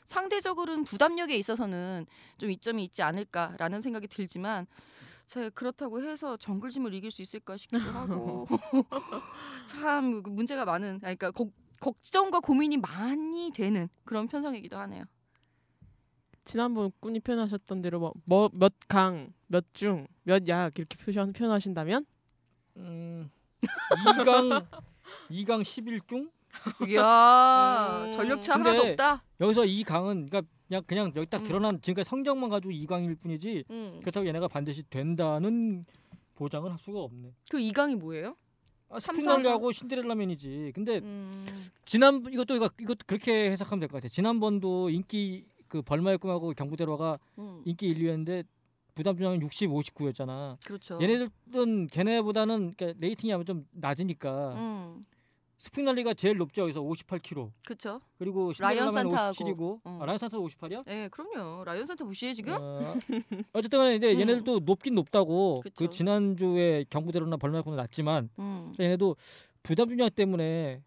[0.07, 2.07] 상대적으로는 부담력에 있어서는
[2.39, 4.67] 좀 이점이 있지 않을까라는 생각이 들지만
[5.27, 8.47] 제가 그렇다고 해서 정글짐을 이길 수 있을까 싶기도 하고
[9.67, 15.05] 참 문제가 많은 그러니까 걱- 걱정과 고민이 많이 되는 그런 편성이기도 하네요.
[16.45, 22.05] 지난번 꾼이 표현하셨던 대로 뭐 몇 강, 몇 중, 몇 약 이렇게 표현 표현하신다면
[22.77, 23.31] 음,
[23.63, 24.67] 2강
[25.31, 26.31] 2강 11중?
[26.89, 28.13] 이야 음.
[28.13, 29.23] 전력차 근데 하나도 없다.
[29.41, 31.47] 여기서 이 강은 그러니까 그냥 그냥 여기 딱 음.
[31.47, 33.99] 드러난 지금까지 성적만 가지고 2강일 뿐이지 음.
[34.01, 35.85] 그렇다고 얘네가 반드시 된다는
[36.35, 37.33] 보장을 할 수가 없네.
[37.51, 38.37] 그 2강이 뭐예요?
[38.91, 40.73] 아, 삼, 스프링날리하고 신데렐라맨이지.
[40.75, 41.47] 근데 음,
[41.85, 44.09] 지난 이것도 이거 이것도 그렇게 해석하면 될 것 같아.
[44.09, 48.45] 지난번도 인기 그 벌마의 꿈하고 경부대로가 음, 인기 1위였는데
[48.95, 50.57] 부담 중량은 60, 59였잖아.
[50.65, 50.99] 그렇죠.
[51.03, 55.05] 얘네들은 걔네보다는 그러니까 rating이 아마 좀 낮으니까 음,
[55.65, 56.63] 스프링날리가 제일 높죠.
[56.63, 57.51] 여기서 58kg.
[57.65, 57.99] 그렇죠.
[58.19, 59.33] 그리고 라이언 산타하고.
[59.33, 59.99] 57이고 어.
[60.03, 60.85] 아, 라이언 산타 58이야?
[60.85, 61.65] 네, 그럼요.
[61.65, 62.55] 라이언 산타 무시해 지금?
[62.61, 62.83] 어,
[63.55, 64.21] 어쨌든 간에 이제 음.
[64.21, 65.87] 얘네들도 높긴 높다고 그쵸.
[65.87, 69.17] 그 지난주에 경부대로나 꿈은 낮지만 음, 얘네도
[69.63, 70.83] 부담 중량 때문에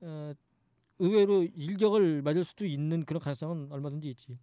[0.00, 0.32] 어,
[0.98, 4.38] 의외로 일격을 맞을 수도 있는 그런 가능성은 얼마든지 있지.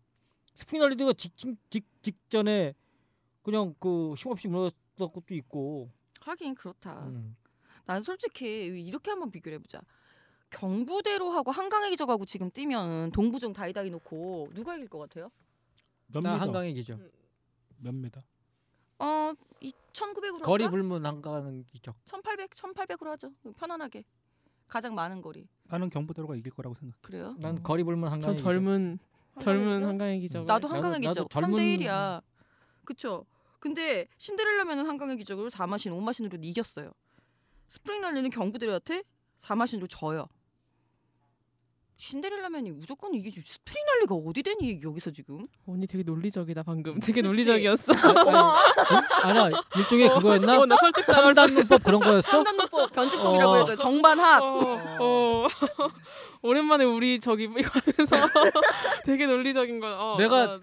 [0.56, 2.74] 스프링날리드가 직전 직, 직전에
[3.44, 5.90] 그냥 그 힘없이 무너졌던 것도 있고.
[6.22, 7.06] 하긴 그렇다.
[7.08, 7.36] 음.
[7.88, 9.82] 난 솔직히 이렇게 한번 비교를 해보자.
[10.50, 15.32] 경부대로 하고 한강의 기적하고 지금 뛰면 동부정 다이다이 놓고 누가 이길 것 같아요?
[16.08, 16.46] 몇 나 미터?
[16.46, 17.00] 한강의 기적.
[17.80, 18.22] 몇 미터?
[19.00, 20.72] 어, 이 1900으로 거리 할까?
[20.72, 21.96] 불문 한강의 기적.
[22.06, 23.32] 1800, 1800으로 하죠.
[23.58, 24.04] 편안하게.
[24.68, 25.48] 가장 많은 거리.
[25.66, 26.98] 나는 경부대로가 이길 거라고 생각해.
[27.02, 27.36] 그래요?
[27.40, 28.44] 난 거리 불문 저 한강의 기적.
[28.46, 29.00] 젊은
[29.40, 29.90] 젊은 한강의 기적?
[29.90, 30.46] 한강의 기적.
[30.46, 31.30] 나도 나도- 한강의 나도 기적.
[31.30, 32.22] 젊은- 3대 1이야.
[32.84, 33.26] 그쵸?
[33.60, 36.92] 근데 신데렐라맨은 한강의 기적으로 4마신 5마신으로 이겼어요.
[37.68, 39.04] 스프링 날리는 경부대로한테
[39.40, 40.28] 4마신으로 져요.
[42.00, 43.42] 신데렐라면이 무조건 이기지.
[43.42, 45.44] 스프링 날리가 어디 되니 여기서 지금?
[45.66, 47.00] 언니 되게 논리적이다 방금.
[47.00, 47.28] 되게 그치?
[47.28, 47.94] 논리적이었어.
[49.24, 50.60] 아니, 아 일종의 그거였나?
[50.60, 52.30] 어, 나 설득당할 삼단 문법 그런 거였어?
[52.30, 53.58] 삼단문법 변칙법이라고 어.
[53.60, 53.76] 해줘.
[53.78, 54.44] 정반합.
[54.44, 55.48] 어, 어.
[56.44, 58.30] 오랜만에 우리 저기 이거 하면서
[59.04, 59.88] 되게 논리적인 거.
[59.88, 60.60] 어, 내가.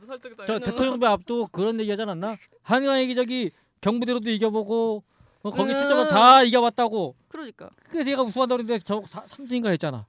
[0.47, 2.37] 저 대통령배 앞두고 그런 얘기 하지 않았나?
[2.63, 3.51] 한강의 기적이
[3.81, 5.14] 경부대로도 이겨보고 어,
[5.51, 5.79] 거기 음.
[5.79, 7.15] 출전은 다 이겨봤다고.
[7.29, 7.71] 그러니까.
[7.91, 10.07] 그래서 얘가 우승한다고 그랬는데 저 3등인가 했잖아.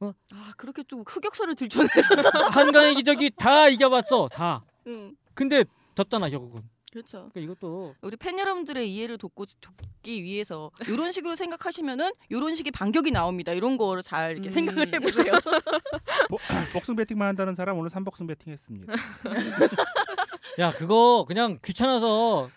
[0.00, 1.88] 아 그렇게 또 흑역사를 들춰내.
[2.52, 4.28] 한강의 기적이 다 이겨봤어.
[4.28, 4.64] 다.
[4.86, 5.16] 응.
[5.34, 6.62] 근데 졌잖아 결국은.
[6.92, 7.28] 그렇죠.
[7.32, 13.10] 그러니까 이것도 우리 팬 여러분들의 이해를 돕고 돕기 위해서 이런 식으로 생각하시면은 이런 식의 반격이
[13.10, 13.52] 나옵니다.
[13.52, 14.50] 이런 거를 잘 이렇게 음.
[14.50, 15.32] 생각을 해보세요.
[16.30, 16.38] 보-
[16.72, 18.92] 복승 배팅만 한다는 사람 오늘 3복승 배팅했습니다.
[20.60, 22.48] 야 그거 그냥 귀찮아서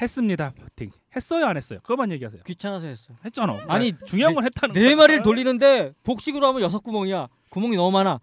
[0.00, 0.52] 했습니다.
[0.54, 0.90] 배팅.
[1.14, 1.78] 했어요, 안 했어요?
[1.82, 2.42] 그것만 얘기하세요.
[2.44, 3.14] 귀찮아서 했어.
[3.24, 3.64] 했잖아.
[3.68, 4.96] 아니, 중요한 건 했다는 네 거야.
[4.96, 7.28] 마리를 돌리는데 복식으로 하면 여섯 구멍이야.
[7.50, 8.18] 구멍이 너무 많아.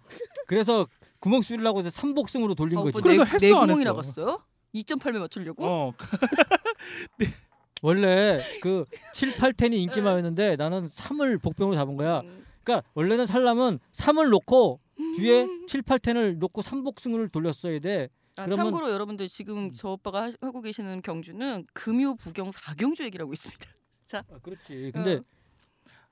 [0.47, 0.87] 그래서
[1.19, 2.97] 구멍 수리려고 해서 삼복승으로 돌린 아, 거지.
[2.97, 3.89] 오빠 그래서 네, 했어, 네 안 구멍이 했어?
[3.91, 4.39] 나갔어요?
[4.73, 5.65] 2.8배 맞추려고?
[5.65, 5.93] 어,
[7.81, 12.21] 원래 그 7, 8텐이 인기만였는데 나는 3을 복병으로 잡은 거야.
[12.21, 12.45] 음.
[12.63, 14.79] 그러니까 원래는 살려면 3을 놓고
[15.15, 18.09] 뒤에 7, 8텐을 놓고 삼복승을 돌렸어야 돼.
[18.39, 19.73] 아, 그러면- 참고로 여러분들 지금 음.
[19.73, 23.69] 저 오빠가 하- 하고 계시는 경주는 금요 부경 사경주 얘기라고 있습니다.
[24.29, 24.91] 아, 그렇지.
[24.93, 25.23] 근데 어.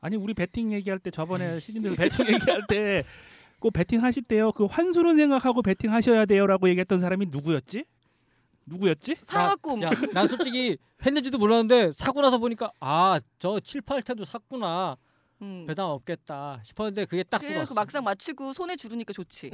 [0.02, 2.26] 아니 우리 배팅 얘기할 때 저번에 시즌에서 배팅
[2.58, 3.04] 얘기할 때
[3.60, 4.52] 꼭 배팅 하실 때요.
[4.52, 7.86] 그 환수는 생각하고 배팅 하셔야 돼요라고 얘기했던 사람이 누구였지?
[8.68, 9.16] 누구였지?
[9.24, 9.82] 상하꿈.
[9.82, 14.96] 야, 난 솔직히 했는지도 몰랐는데 사고 나서 보니까 아, 저 7, 8텐도 샀구나.
[15.42, 15.66] 음.
[15.68, 17.70] 배당 없겠다 싶었는데 그게 딱 그래, 들어왔어.
[17.70, 19.50] 그 막상 맞추고 손에 주르니까 좋지.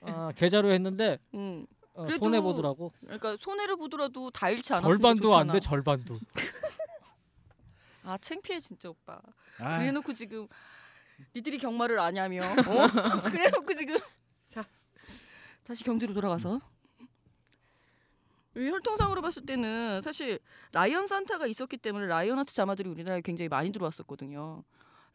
[0.00, 1.66] 아, 계좌로 했는데 음.
[1.96, 2.92] 어, 그래도 손해 보더라고.
[3.00, 5.36] 그러니까 손해를 보더라도 다 잃지 않았으니까 절반도.
[5.36, 6.18] 안 돼, 절반도.
[8.04, 9.20] 아 창피해 진짜 오빠.
[9.58, 10.46] 아, 그래 놓고 지금
[11.34, 12.42] 니들이 경마를 아냐며.
[12.44, 12.52] 어?
[13.32, 13.96] 그래 놓고 지금
[14.50, 14.64] 자
[15.64, 16.60] 다시 경주로 돌아가서
[18.56, 20.38] 이 혈통상으로 봤을 때는 사실
[20.72, 24.62] 라이언 산타가 있었기 때문에 라이언 하트 자마들이 우리나라에 굉장히 많이 들어왔었거든요.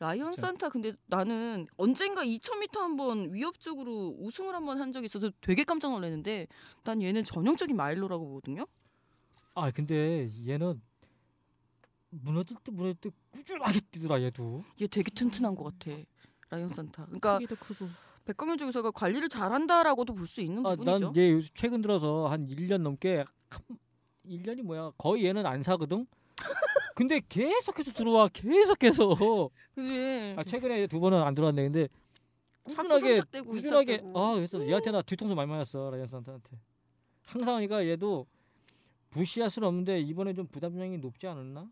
[0.01, 0.41] 라이언 그쵸.
[0.41, 6.47] 산타 근데 나는 언젠가 2,000m 한번 위협적으로 우승을 한번 한 적이 있어서 되게 깜짝 놀랐는데
[6.83, 8.65] 난 얘는 전형적인 마일로라고 보거든요.
[9.53, 10.81] 아, 근데 얘는
[12.09, 14.63] 무너질 때 무너질 때 꾸준하게 뛰더라 얘도.
[14.81, 15.95] 얘 되게 튼튼한 것 같아.
[16.49, 17.05] 라이언 산타.
[17.05, 17.39] 그러니까.
[18.25, 21.11] 백광현 쪽에서가 관리를 잘한다라고도 볼 수 있는 아, 부분이죠.
[21.11, 23.61] 난얘 요즘 최근 들어서 한 1년 넘게 한
[24.25, 24.93] 1년이 뭐야?
[24.97, 26.07] 거의 얘는 안 사거든.
[26.95, 28.27] 근데 계속해서 들어와.
[28.27, 29.49] 계속해서.
[29.75, 30.35] 그지.
[30.37, 31.63] 아, 최근에 두 번은 안 들어왔네.
[31.63, 31.87] 근데
[32.69, 34.19] 자꾸 꾸준하게 꾸준하게 이착되고.
[34.19, 35.89] 아, 그래서 얘한테 나 뒤통수 많이 맞았어.
[35.91, 36.49] 라이언 산타한테.
[37.23, 38.27] 항상 하니까 얘도
[39.09, 41.69] 부시할 수는 없는데 이번에 좀 부담량이 높지 않았나?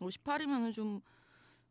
[0.00, 1.00] 58이면은 좀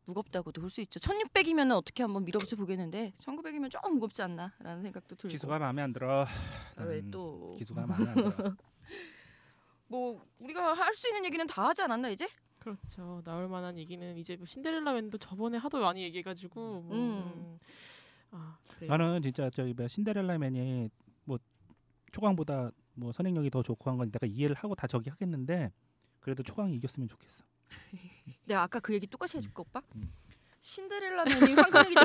[0.06, 0.98] 무겁다고도 볼 수 있죠.
[1.00, 5.28] 1600이면은 어떻게 한번 밀어붙여 보겠는데 1900이면 조금 무겁지 않나라는 생각도 들고.
[5.28, 6.24] 기수가 마음에 안 들어.
[6.24, 8.56] 아, 음, 왜또 기수가 마음에 안 들어.
[9.86, 12.28] 뭐 우리가 할 수 있는 얘기는 다 하지 않았나 이제?
[12.60, 13.22] 그렇죠.
[13.24, 16.80] 나올 만한 얘기는 이제 뭐 신데렐라맨도 저번에 하도 많이 얘기해가지고.
[16.82, 17.32] 뭐, 음.
[17.34, 17.58] 음.
[18.30, 18.56] 아.
[18.82, 20.88] 나는 진짜 저기 뭐야 신데렐라맨이
[21.24, 21.38] 뭐
[22.12, 25.72] 초강보다 뭐 선행력이 더 좋고 한 건 내가 이해를 하고 다 저기 하겠는데
[26.20, 27.44] 그래도 초강이 이겼으면 좋겠어.
[28.46, 29.82] 내가 아까 그 얘기 똑같이 해줄까 오빠?
[29.96, 30.12] 음.
[30.60, 31.54] 신데렐라맨이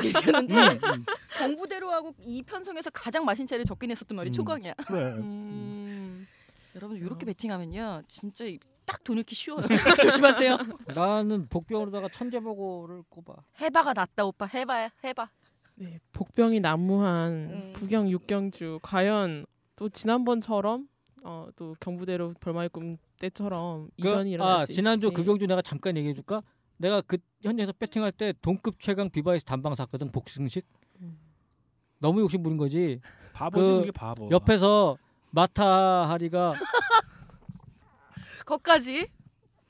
[0.02, 1.04] 기적 음, 음.
[1.38, 4.32] 경부대로하고 이 편성에서 가장 마신 차를 적긴 했었던 말이 음.
[4.32, 4.74] 초강이야.
[4.86, 5.12] 그래.
[5.18, 6.26] 음.
[6.74, 7.26] 여러분 이렇게 어.
[7.26, 9.62] 배팅하면요 진짜 이- 딱돈 잃기 쉬워요.
[10.02, 10.58] 조심하세요.
[10.94, 13.34] 나는 복병으로다가 천재보고를 꼽아.
[13.60, 14.46] 해봐가 낫다 오빠.
[14.46, 15.28] 해봐야 해봐.
[15.76, 17.72] 네, 복병이 난무한 음.
[17.74, 20.88] 부경 육경주 과연 또 지난번처럼
[21.24, 25.20] 어, 또 경부대로 별마의 꿈 때처럼 이변이 일어날 아 수 지난주 있을지.
[25.20, 26.42] 그경주 내가 잠깐 얘기해 줄까?
[26.78, 30.64] 내가 그 현장에서 배팅할 때 동급 최강 비바이스 단방 샀거든 복승식.
[31.00, 31.18] 음.
[31.98, 33.00] 너무 욕심 부린 거지.
[33.32, 34.28] 바보지 그 이게 바보.
[34.30, 34.96] 옆에서
[35.30, 36.52] 마타 하리가
[38.46, 39.08] 거까지.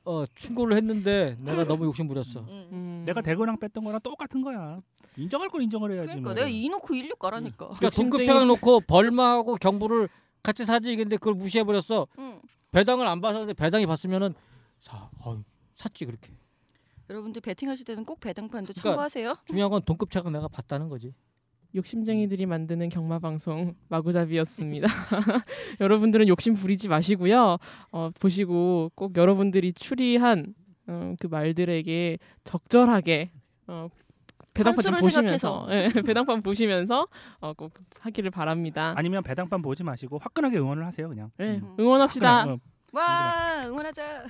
[0.05, 2.41] 어, 충고를 했는데 내가 너무 욕심 부렸어.
[2.41, 2.69] 음.
[2.71, 3.03] 음.
[3.07, 4.81] 내가 대근황 뺐던 거랑 똑같은 거야.
[5.17, 6.07] 인정할 건 인정을 해야지.
[6.09, 6.35] 그러니까 뭐.
[6.35, 7.67] 내가 이 놓고 일육 가라니까.
[7.69, 10.09] 그러니까 동급 욕심쟁이- 최강 놓고 벌마하고 경부를
[10.45, 12.07] 같이 사지 근데 그걸 무시해 버렸어.
[12.19, 12.41] 응.
[12.71, 14.35] 배당을 안 받았는데 배당이 받으면은
[14.81, 15.39] 사, 어이,
[15.77, 16.31] 샀지 그렇게.
[17.11, 19.37] 여러분들 배팅하실 때는 꼭 배당판도 그러니까- 참고하세요.
[19.49, 21.13] 중요한 건 동급 최강 내가 봤다는 거지.
[21.77, 24.89] 욕심쟁이들이 만드는 경마 방송 마구잡이였습니다.
[25.81, 27.59] 여러분들은 욕심 부리지 마시고요.
[27.93, 30.55] 어, 보시고 꼭 여러분들이 추리한
[30.89, 33.31] 어, 그 말들에게 적절하게
[33.67, 33.89] 어,
[34.55, 37.07] 배당판 보시면서 예, 배당판 보시면서
[37.41, 38.95] 어, 꼭 하기를 바랍니다.
[38.97, 41.31] 아니면 배당판 보지 마시고 화끈하게 응원을 하세요 그냥.
[41.41, 41.77] 예, 음.
[41.79, 42.39] 응원합시다.
[42.39, 42.59] 화끈하게, 어,
[42.93, 44.27] 와 응원하자.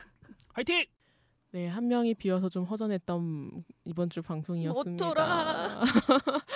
[0.55, 0.85] 화이팅!
[1.57, 5.07] 네, 한 명이 비어서 좀 허전했던 이번 주 방송이었습니다.
[5.07, 5.81] 어쩌라.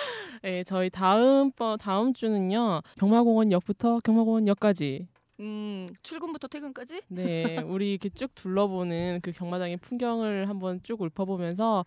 [0.43, 2.81] 네, 저희 다음 번 다음 주는요.
[2.99, 5.07] 경마공원역부터 경마공원역까지
[5.39, 7.01] 음 출근부터 퇴근까지.
[7.07, 11.83] 네, 우리 이렇게 쭉 둘러보는 그 경마장의 풍경을 한번 쭉 읊어보면서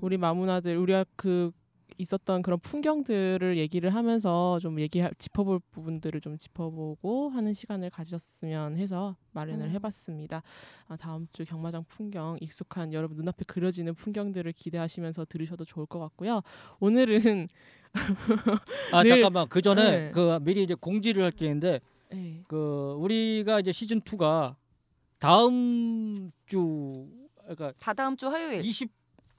[0.00, 1.52] 우리 마문화들 우리가 그
[1.98, 9.16] 있었던 그런 풍경들을 얘기를 하면서 좀 얘기 짚어볼 부분들을 좀 짚어보고 하는 시간을 가졌으면 해서
[9.32, 9.70] 마련을 음.
[9.72, 10.42] 해봤습니다.
[10.86, 16.40] 아, 다음 주 경마장 풍경 익숙한 여러분 눈앞에 그려지는 풍경들을 기대하시면서 들으셔도 좋을 것 같고요.
[16.80, 17.48] 오늘은
[18.92, 20.10] 아 늘- 잠깐만 그 전에 네.
[20.12, 21.80] 그 미리 이제 공지를 할 게 있는데
[22.10, 24.54] 네, 그 우리가 이제 시즌 2가
[25.18, 27.08] 다음 주
[27.42, 28.64] 그러니까 다다음 주 화요일.
[28.64, 28.90] 20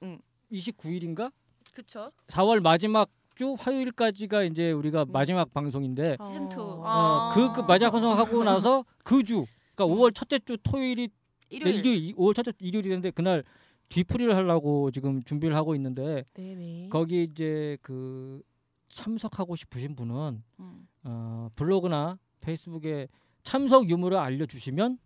[0.02, 0.18] 응.
[0.52, 1.32] 29일인가?
[1.74, 2.10] 그쵸.
[2.28, 5.12] 4월 마지막 주 화요일까지가 이제 우리가 음.
[5.12, 6.60] 마지막 방송인데 시즌 two.
[6.60, 7.28] 어, 아.
[7.28, 9.98] 어, 그, 그 마지막 방송 하고 나서 그 주 그러니까 음.
[9.98, 11.08] 5월 첫째 주 토요일이
[11.48, 11.76] 일요일.
[11.86, 13.42] 일요일 5월 첫째 주 일요일이 되는데 그날
[13.88, 16.88] 뒤풀이를 하려고 지금 준비를 하고 있는데 네네.
[16.90, 18.42] 거기 이제 그
[18.88, 20.88] 참석하고 싶으신 분은 음.
[21.04, 23.08] 어, 블로그나 페이스북에
[23.42, 24.98] 참석 유무를 알려주시면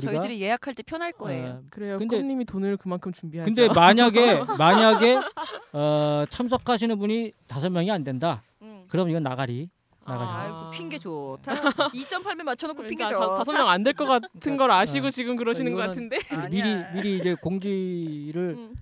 [0.00, 1.46] 저희들이 예약할 때 편할 거예요.
[1.46, 1.98] 어, 그래요.
[1.98, 3.46] 근데- 꿈님이 돈을 그만큼 준비하죠.
[3.52, 5.20] 근데 만약에 만약에
[5.72, 8.42] 어, 참석하시는 분이 다섯 명이 안 된다.
[8.62, 8.84] 음.
[8.88, 9.68] 그럼 이건 나가리.
[10.06, 10.28] 나가리.
[10.30, 11.52] 아이고 핑계 좋다.
[11.92, 13.34] 2.8배 맞춰놓고 핑계 자, 좋다.
[13.34, 15.10] 다섯 명 안 될 것 같은 걸 아시고 어.
[15.10, 16.18] 지금 그러시는 것 이거는- 같은데.
[16.50, 18.74] 미리 미리 이제 공지를 음.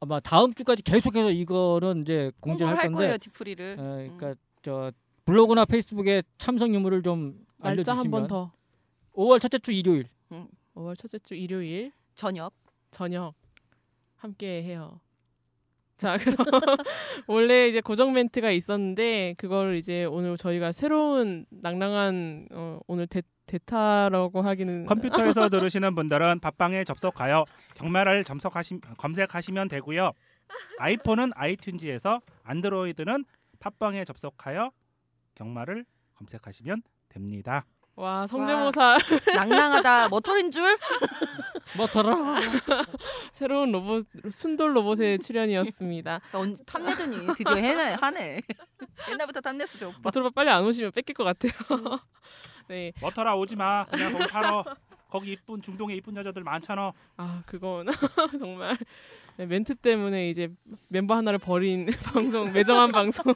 [0.00, 3.76] 아마 다음 주까지 계속해서 이거는 이제 공지를 홍보를 할할 건데 거예요 디프리를.
[3.78, 4.16] 어, 음.
[4.16, 4.92] 그러니까 저
[5.24, 8.50] 블로그나 페이스북에 참석 유무를 좀 날짜 한번 알려주시면 더.
[9.14, 10.08] 5월 첫째 주 일요일
[10.74, 12.52] 5월 첫째 주 일요일 저녁.
[12.90, 13.34] 저녁
[14.16, 15.00] 함께 해요.
[15.96, 16.36] 자, 그럼
[17.26, 24.42] 원래 이제 고정 멘트가 있었는데 그걸 이제 오늘 저희가 새로운 낭랑한 어, 오늘 대, 대타라고
[24.42, 30.12] 하기는 컴퓨터에서 들으시는 분들은 팟빵에 접속하여 경마를 점속하시, 검색하시면 되고요.
[30.78, 33.24] 아이폰은 아이튠즈에서 안드로이드는
[33.60, 34.72] 팟빵에 접속하여
[35.34, 37.64] 경마를 검색하시면 됩니다.
[37.94, 38.96] 와 성대모사
[39.36, 40.08] 낭낭하다.
[40.08, 40.78] 머털인 줄.
[41.76, 42.14] 뭐더라
[43.32, 46.20] 새로운 로봇 순돌 로봇의 출연이었습니다.
[46.32, 48.42] 언 탐내더니 드디어 해네 하네.
[49.10, 49.98] 옛날부터 탐냈어 저 오빠.
[50.04, 51.52] 모토로바 빨리 안 오시면 뺏길 것 같아요.
[52.68, 53.84] 네, 머터라 오지 마.
[53.86, 54.64] 그냥 거기 살아.
[55.12, 56.90] 거기 이쁜 중동에 이쁜 여자들 많잖아.
[57.18, 57.86] 아 그건
[58.40, 58.78] 정말
[59.36, 60.48] 네, 멘트 때문에 이제
[60.88, 63.34] 멤버 하나를 버린 방송 매정한 방송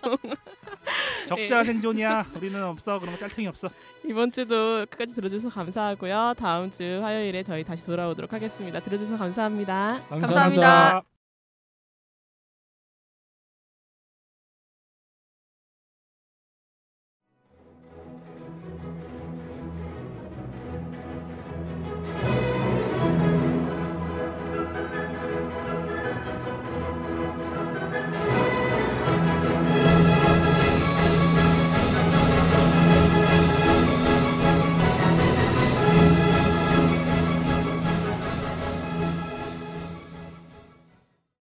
[1.26, 2.28] 적자 생존이야.
[2.34, 2.98] 우리는 없어.
[2.98, 3.68] 그런 거 짤탱이 없어.
[4.06, 6.34] 이번 주도 끝까지 들어주셔서 감사하고요.
[6.38, 8.80] 다음 주 화요일에 저희 다시 돌아오도록 하겠습니다.
[8.80, 10.00] 들어주셔서 감사합니다.
[10.08, 11.15] 감사합니다.